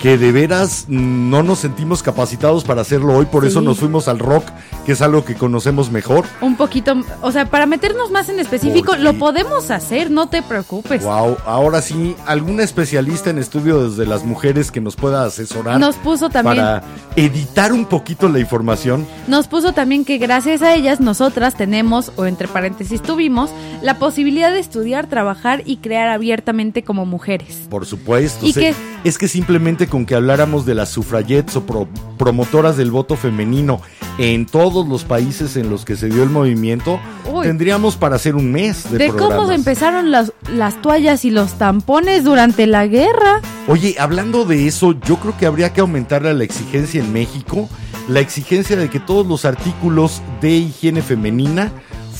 [0.00, 4.18] que de veras no nos sentimos capacitados para hacerlo hoy, por eso nos fuimos al
[4.18, 4.44] rock,
[4.86, 6.24] que es algo que conocemos mejor.
[6.40, 11.04] Un poquito, o sea, para meternos más en específico, lo podemos hacer, no te preocupes.
[11.04, 15.96] Wow, ahora sí, alguna especialista en estudios de las mujeres que nos pueda asesorar Nos
[15.96, 16.82] puso también, para
[17.16, 19.06] editar un poquito la información.
[19.28, 23.50] nos puso también que gracias a ellas nosotras tenemos, o entre paréntesis tuvimos,
[23.82, 27.66] la posibilidad de estudiar, trabajar y crear abiertamente como mujeres.
[27.68, 28.46] Por supuesto.
[28.46, 28.74] ¿Y se- qué?
[29.04, 33.82] Es que simplemente con que habláramos de las sufragettes o pro- promotoras del voto femenino
[34.18, 36.98] en todos los países en los que se dio el movimiento,
[37.30, 37.46] Uy.
[37.46, 42.24] tendríamos para hacer un mes de, De cómo empezaron las, las toallas y los tampones
[42.24, 43.40] durante la guerra.
[43.68, 47.68] Oye, hablando de eso, yo creo que habría que aumentarle la exigencia en México
[48.08, 51.70] la exigencia de que todos los artículos de higiene femenina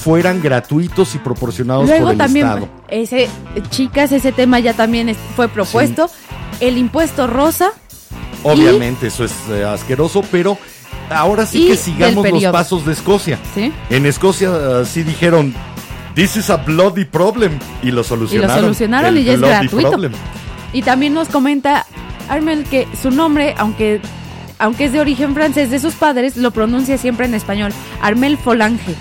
[0.03, 2.69] fueran gratuitos y proporcionados por Luego el también, Estado.
[2.89, 3.29] ese,
[3.69, 6.11] chicas, ese tema ya también fue propuesto.
[6.61, 7.73] El impuesto rosa.
[8.43, 10.57] Obviamente eso es eh, asqueroso, pero
[11.11, 13.39] ahora sí Y que sigamos los pasos de Escocia.
[13.55, 13.73] ¿Sí?
[13.91, 15.55] En Escocia eh, sí dijeron,
[16.15, 18.63] this is a bloody problem, y lo solucionaron.
[18.63, 19.91] solucionaron El y ya es gratuito.
[19.91, 20.13] problem.
[20.73, 21.85] Y también nos comenta
[22.29, 24.01] Armel que su nombre, aunque,
[24.59, 27.73] aunque es de origen francés de sus padres, lo pronuncia siempre en español.
[28.01, 28.95] Armel Folange,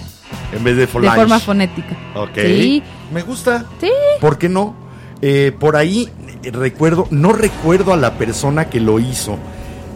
[0.51, 1.17] En vez de de Folange.
[1.17, 1.97] forma fonética.
[2.15, 2.35] Ok.
[2.35, 2.83] Sí.
[3.13, 3.65] Me gusta.
[3.79, 3.89] Sí.
[4.19, 4.75] ¿Por qué no?
[5.21, 6.09] Eh, por ahí
[6.43, 9.37] eh, recuerdo, no recuerdo a la persona que lo hizo.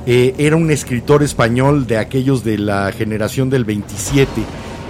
[0.06, 4.30] Eh, era un escritor español de aquellos de la generación del 27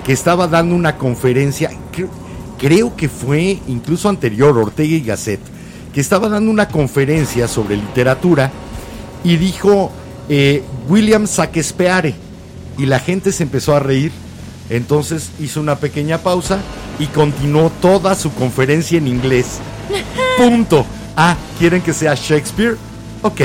[0.03, 2.10] que estaba dando una conferencia, creo,
[2.57, 5.40] creo que fue incluso anterior, Ortega y Gasset,
[5.94, 8.52] que estaba dando una conferencia sobre literatura
[9.24, 9.91] y dijo
[10.30, 12.15] eh, William Shakespeare
[12.78, 14.11] y la gente se empezó a reír.
[14.73, 16.57] Entonces hizo una pequeña pausa
[16.97, 19.59] y continuó toda su conferencia en inglés.
[20.37, 20.83] Punto.
[21.15, 22.75] Ah, ¿quieren que sea Shakespeare?
[23.21, 23.39] Ok,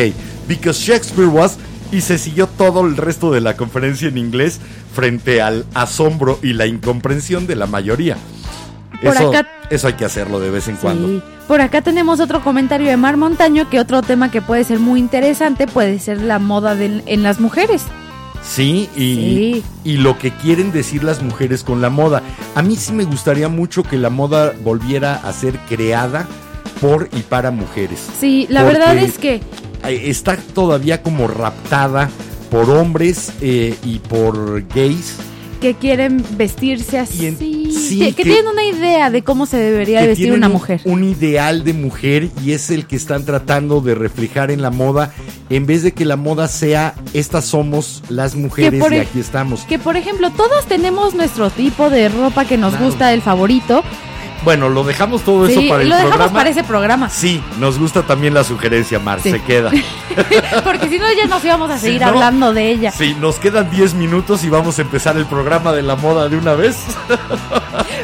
[0.49, 1.59] because Shakespeare was
[1.93, 4.59] y se siguió todo el resto de la conferencia en inglés
[4.95, 8.17] frente al asombro y la incomprensión de la mayoría.
[9.03, 11.23] Por Eso, acá- eso hay que hacerlo de vez en cuando.
[11.47, 14.99] Por acá tenemos otro comentario de Mar Montaño que otro tema que puede ser muy
[14.99, 17.83] interesante puede ser la moda en las mujeres.
[18.45, 19.65] Sí y, Sí.
[19.85, 22.23] y lo que quieren decir las mujeres con la moda.
[22.55, 26.27] A mí sí me gustaría mucho que la moda volviera a ser creada
[26.81, 27.99] por y para mujeres.
[28.21, 29.41] Sí, la verdad es que
[29.85, 32.11] Está todavía como raptada
[32.51, 35.15] por hombres eh, y por gays
[35.59, 37.39] que quieren vestirse así, Y en-
[37.73, 40.81] sí, que, tienen una idea de cómo se debería vestir una un- mujer.
[40.85, 45.13] Un, ideal de mujer y es el que están tratando de reflejar en la moda
[45.51, 49.61] en vez de que la moda sea estas somos las mujeres por y aquí estamos.
[49.63, 52.87] Que por ejemplo, todos tenemos nuestro tipo de ropa que nos Claro.
[52.87, 53.83] gusta, el favorito.
[54.45, 56.39] Bueno, lo dejamos todo eso para el lo dejamos programa.
[56.39, 57.09] para ese programa.
[57.11, 59.31] Sí, nos gusta también la sugerencia, Mar, Sí.
[59.33, 59.71] se queda.
[60.65, 62.93] Porque si no, ya nos íbamos a Si seguir no- hablando de ella.
[62.93, 66.37] Sí, nos quedan 10 minutos y vamos a empezar el programa de la moda de
[66.37, 66.77] una vez.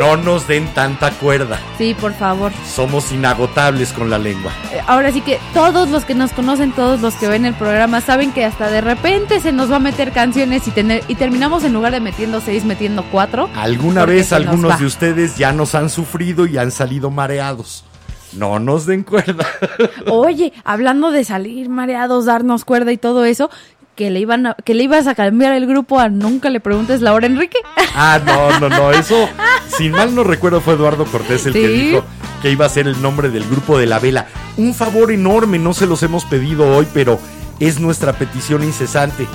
[0.00, 1.58] No nos den tanta cuerda.
[1.78, 2.52] Sí, por favor.
[2.66, 4.52] Somos inagotables con la lengua.
[4.72, 8.00] Eh, Ahora sí que todos los que nos conocen, todos los que ven el programa,
[8.00, 11.64] saben que hasta de repente se nos va a meter canciones y tener y terminamos
[11.64, 13.48] en lugar de metiendo seis, metiendo cuatro.
[13.56, 17.84] Alguna vez algunos de ustedes ya nos han sufrido y han salido mareados.
[18.32, 19.46] No nos den cuerda.
[20.10, 23.50] Oye, hablando de salir mareados, darnos cuerda y todo eso,
[23.96, 27.00] que le iban a- que le ibas a cambiar el grupo a nunca le preguntes
[27.02, 27.58] la hora Enrique.
[27.98, 28.90] Ah, no, no, no.
[28.92, 29.26] Eso,
[29.78, 32.04] sin mal no recuerdo, fue Eduardo Cortés el que dijo
[32.42, 34.26] que iba a ser el nombre del grupo de la vela.
[34.58, 37.18] Un favor enorme, no se los hemos pedido hoy, pero
[37.58, 39.26] es nuestra petición incesante.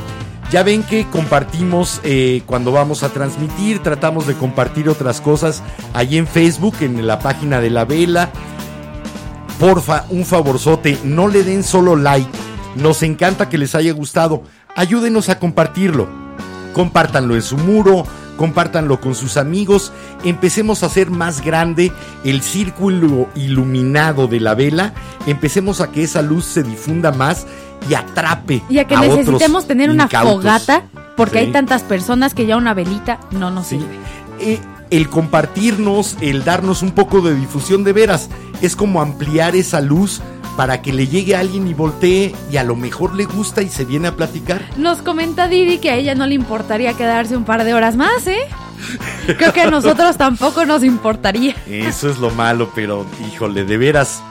[0.51, 5.63] Ya ven que compartimos eh, cuando vamos a transmitir, tratamos de compartir otras cosas
[5.95, 8.29] ahí en Facebook, en la página de la vela.
[9.59, 12.29] Porfa, un favorzote, no le den solo like.
[12.75, 14.43] Nos encanta que les haya gustado.
[14.75, 16.07] Ayúdenos a compartirlo.
[16.73, 18.05] Compártanlo en su muro,
[18.37, 19.91] compártanlo con sus amigos.
[20.23, 21.91] Empecemos a hacer más grande
[22.23, 24.93] el círculo iluminado de la vela.
[25.27, 27.45] Empecemos a que esa luz se difunda más
[27.89, 28.63] y atrape.
[28.69, 30.35] Y a que otros necesitemos tener una incautos.
[30.35, 30.83] fogata,
[31.17, 31.45] porque Sí.
[31.45, 33.77] hay tantas personas que ya una velita no nos Sí.
[33.79, 33.99] sirve.
[34.39, 34.59] Eh,
[34.91, 38.29] el compartirnos, el darnos un poco de difusión de veras,
[38.61, 40.21] es como ampliar esa luz
[40.55, 43.69] para que le llegue a alguien y voltee y a lo mejor le gusta y
[43.69, 44.61] se viene a platicar.
[44.77, 48.27] Nos comenta Didi que a ella no le importaría quedarse un par de horas más,
[48.27, 48.39] ¿eh?
[49.37, 51.55] Creo que a nosotros tampoco nos importaría.
[51.67, 54.21] Eso es lo malo, pero híjole, de veras.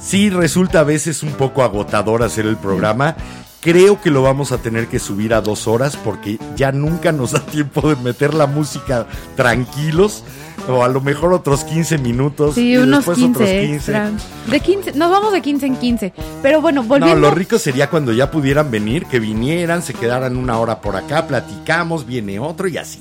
[0.00, 3.16] Sí resulta a veces un poco agotador hacer el programa.
[3.60, 7.32] Creo que lo vamos a tener que subir a dos horas porque ya nunca nos
[7.32, 9.06] da tiempo de meter la música
[9.36, 10.22] tranquilos.
[10.68, 12.54] O a lo mejor otros 15 minutos.
[12.54, 14.10] Sí, y unos después 15, otros extra.
[14.50, 16.12] De 15, nos vamos de 15 en 15.
[16.42, 17.16] Pero bueno, No, volviendo.
[17.20, 21.26] lo rico sería cuando ya pudieran venir, que vinieran, se quedaran una hora por acá,
[21.26, 22.98] platicamos, viene otro y así.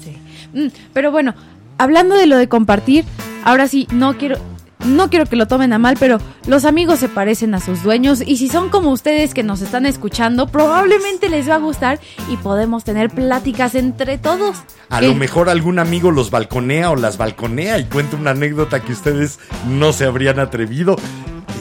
[0.54, 1.34] Mm, pero bueno,
[1.78, 3.06] hablando de lo de compartir,
[3.46, 4.38] ahora sí, no quiero,
[4.86, 8.22] no quiero que lo tomen a mal, pero los amigos se parecen a sus dueños
[8.26, 12.00] y si son como ustedes que nos están escuchando, probablemente les va a gustar
[12.30, 14.58] y podemos tener pláticas entre todos.
[14.90, 18.94] A lo mejor algún amigo los balconea o las balconea y cuenta una anécdota que
[18.94, 20.96] ustedes no se habrían atrevido.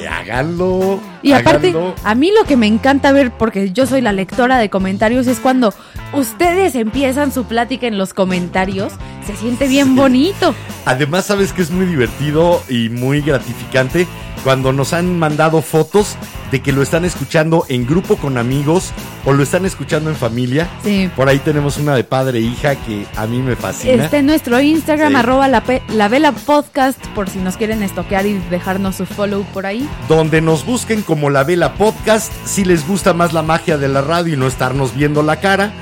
[0.07, 1.01] Háganlo.
[1.23, 1.95] Y aparte, háganlo.
[2.05, 5.39] a mí lo que me encanta ver, porque yo soy la lectora de comentarios, es
[5.39, 5.75] cuando
[6.13, 8.93] ustedes empiezan su plática en los comentarios.
[9.27, 10.55] Se siente bien bonito.
[10.85, 14.07] Además, sabes que es muy divertido y muy gratificante
[14.45, 16.17] cuando nos han mandado fotos
[16.51, 18.91] de que lo están escuchando en grupo con amigos
[19.25, 20.69] o lo están escuchando en familia.
[20.85, 21.09] Sí.
[21.15, 24.05] Por ahí tenemos una de padre e hija que a mí me fascina.
[24.05, 25.17] Está en nuestro Instagram, Sí.
[25.17, 29.65] arroba la, la vela podcast, por si nos quieren estoquear y dejarnos su follow por
[29.67, 29.89] ahí.
[30.09, 32.33] donde nos busquen como La Vela Podcast.
[32.45, 35.73] Si les gusta más la magia de la radio y no estarnos viendo la cara.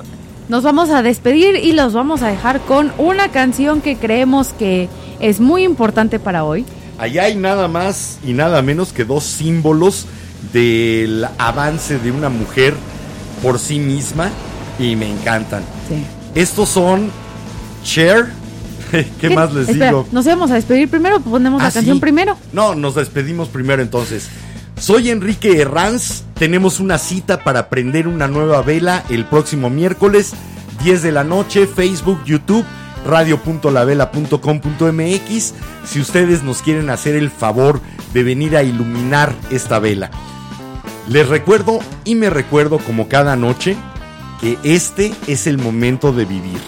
[0.49, 4.89] nos vamos a despedir y los vamos a dejar con una canción que creemos que
[5.19, 6.65] es muy importante para hoy.
[6.97, 10.05] Allá hay nada más y nada menos que dos símbolos
[10.53, 12.73] del avance de una mujer
[13.41, 14.31] por sí misma
[14.79, 15.61] y me encantan.
[15.87, 16.03] Sí.
[16.35, 17.09] Estos son
[17.83, 18.27] Cher.
[19.21, 20.07] ¿Qué, más les Espera, digo?
[20.11, 22.01] Nos íbamos a despedir primero, ponemos Ah, la canción sí.
[22.01, 22.37] primero.
[22.53, 24.27] No, nos despedimos primero entonces.
[24.79, 26.23] Soy Enrique Herranz.
[26.35, 30.31] Tenemos una cita para prender una nueva vela el próximo miércoles,
[30.83, 32.63] 10 de la noche, Facebook, YouTube,
[33.05, 35.53] radio.lavela.com.mx.
[35.85, 37.81] Si ustedes nos quieren hacer el favor
[38.13, 40.09] de venir a iluminar esta vela.
[41.07, 43.75] Les recuerdo y me recuerdo como cada noche
[44.41, 46.59] que este es el momento de vivir.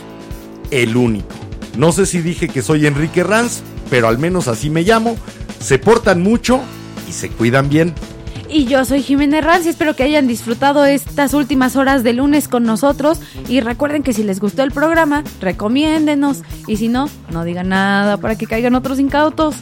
[0.71, 1.35] El único.
[1.77, 5.17] No sé si dije que soy Enrique Ranz, pero al menos así me llamo.
[5.59, 6.59] Se portan mucho
[7.07, 7.93] y se cuidan bien.
[8.49, 12.49] Y yo soy Jiménez Ranz y espero que hayan disfrutado estas últimas horas de lunes
[12.49, 13.19] con nosotros.
[13.47, 16.41] Y recuerden que si les gustó el programa, recomiéndenos.
[16.67, 19.55] Y si no, no digan nada para que caigan otros incautos.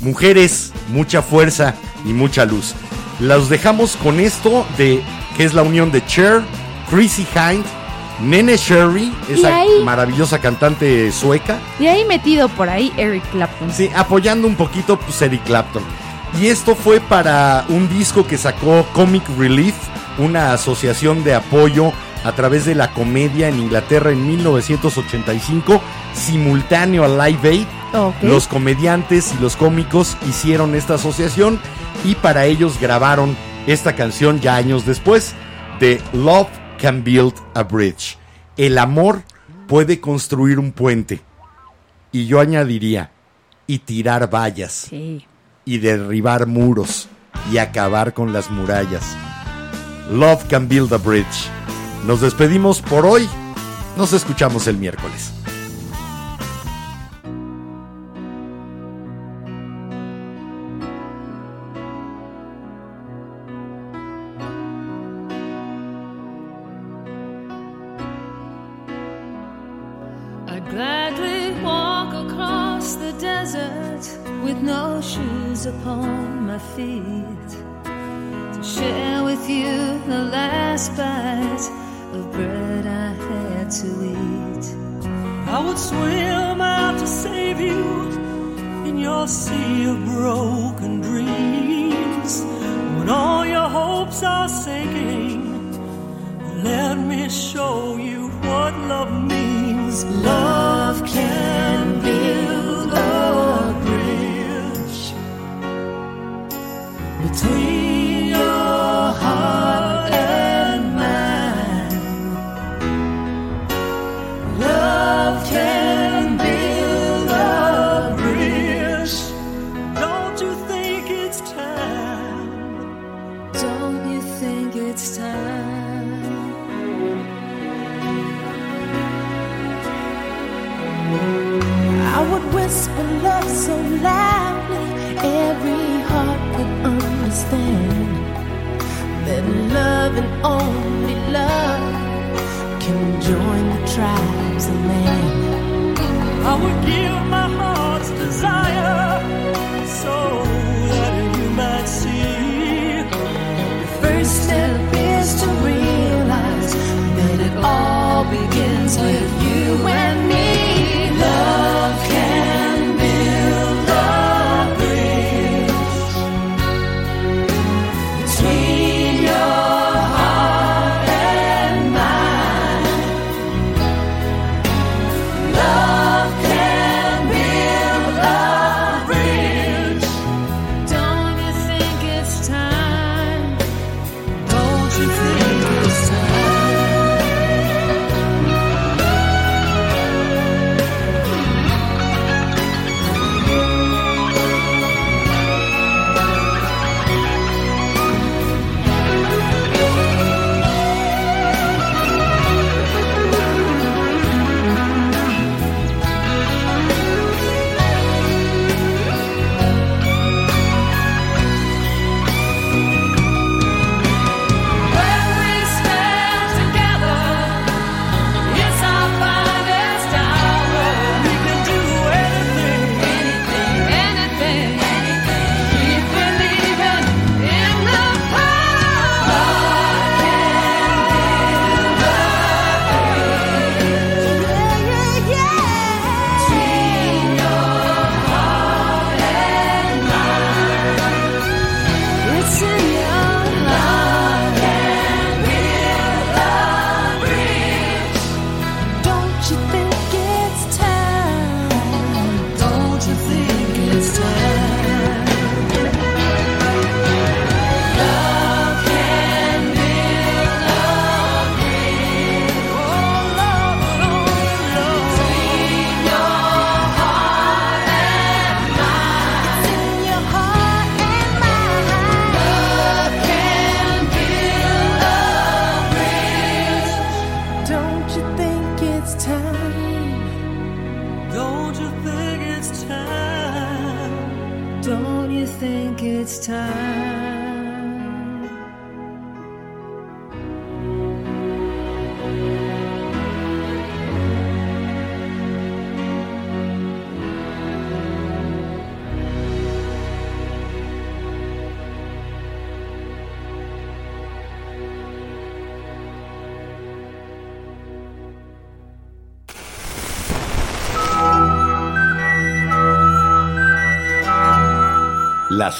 [0.00, 1.74] Mujeres, mucha fuerza
[2.04, 2.74] y mucha luz.
[3.18, 5.00] Los dejamos con esto de
[5.38, 6.42] que es la unión de Cher,
[6.88, 7.64] Chrissy Hind,
[8.20, 11.58] Nene Sherry, esa ahí- maravillosa cantante sueca.
[11.80, 13.72] Y ahí metido por ahí Eric Clapton.
[13.72, 15.82] Sí, apoyando un poquito pues, Eric Clapton.
[16.40, 19.74] Y esto fue para un disco que sacó Comic Relief,
[20.18, 21.92] una asociación de apoyo
[22.24, 25.80] a través de la comedia en Inglaterra en 1985,
[26.14, 27.66] simultáneo a Live Aid.
[28.22, 31.60] Los comediantes y los cómicos hicieron esta asociación
[32.04, 33.36] y para ellos grabaron
[33.68, 35.34] esta canción ya años después
[35.78, 36.48] de Love
[36.84, 38.18] Can Build a Bridge.
[38.58, 39.22] El amor
[39.68, 41.22] puede construir un puente.
[42.12, 43.10] Y yo añadiría,
[43.66, 45.24] y tirar vallas, Sí.
[45.64, 47.08] y derribar muros,
[47.50, 49.16] y acabar con las murallas.
[50.12, 51.48] Love Can Build a Bridge.
[52.06, 53.26] Nos despedimos por hoy.
[53.96, 55.32] Nos escuchamos el miércoles.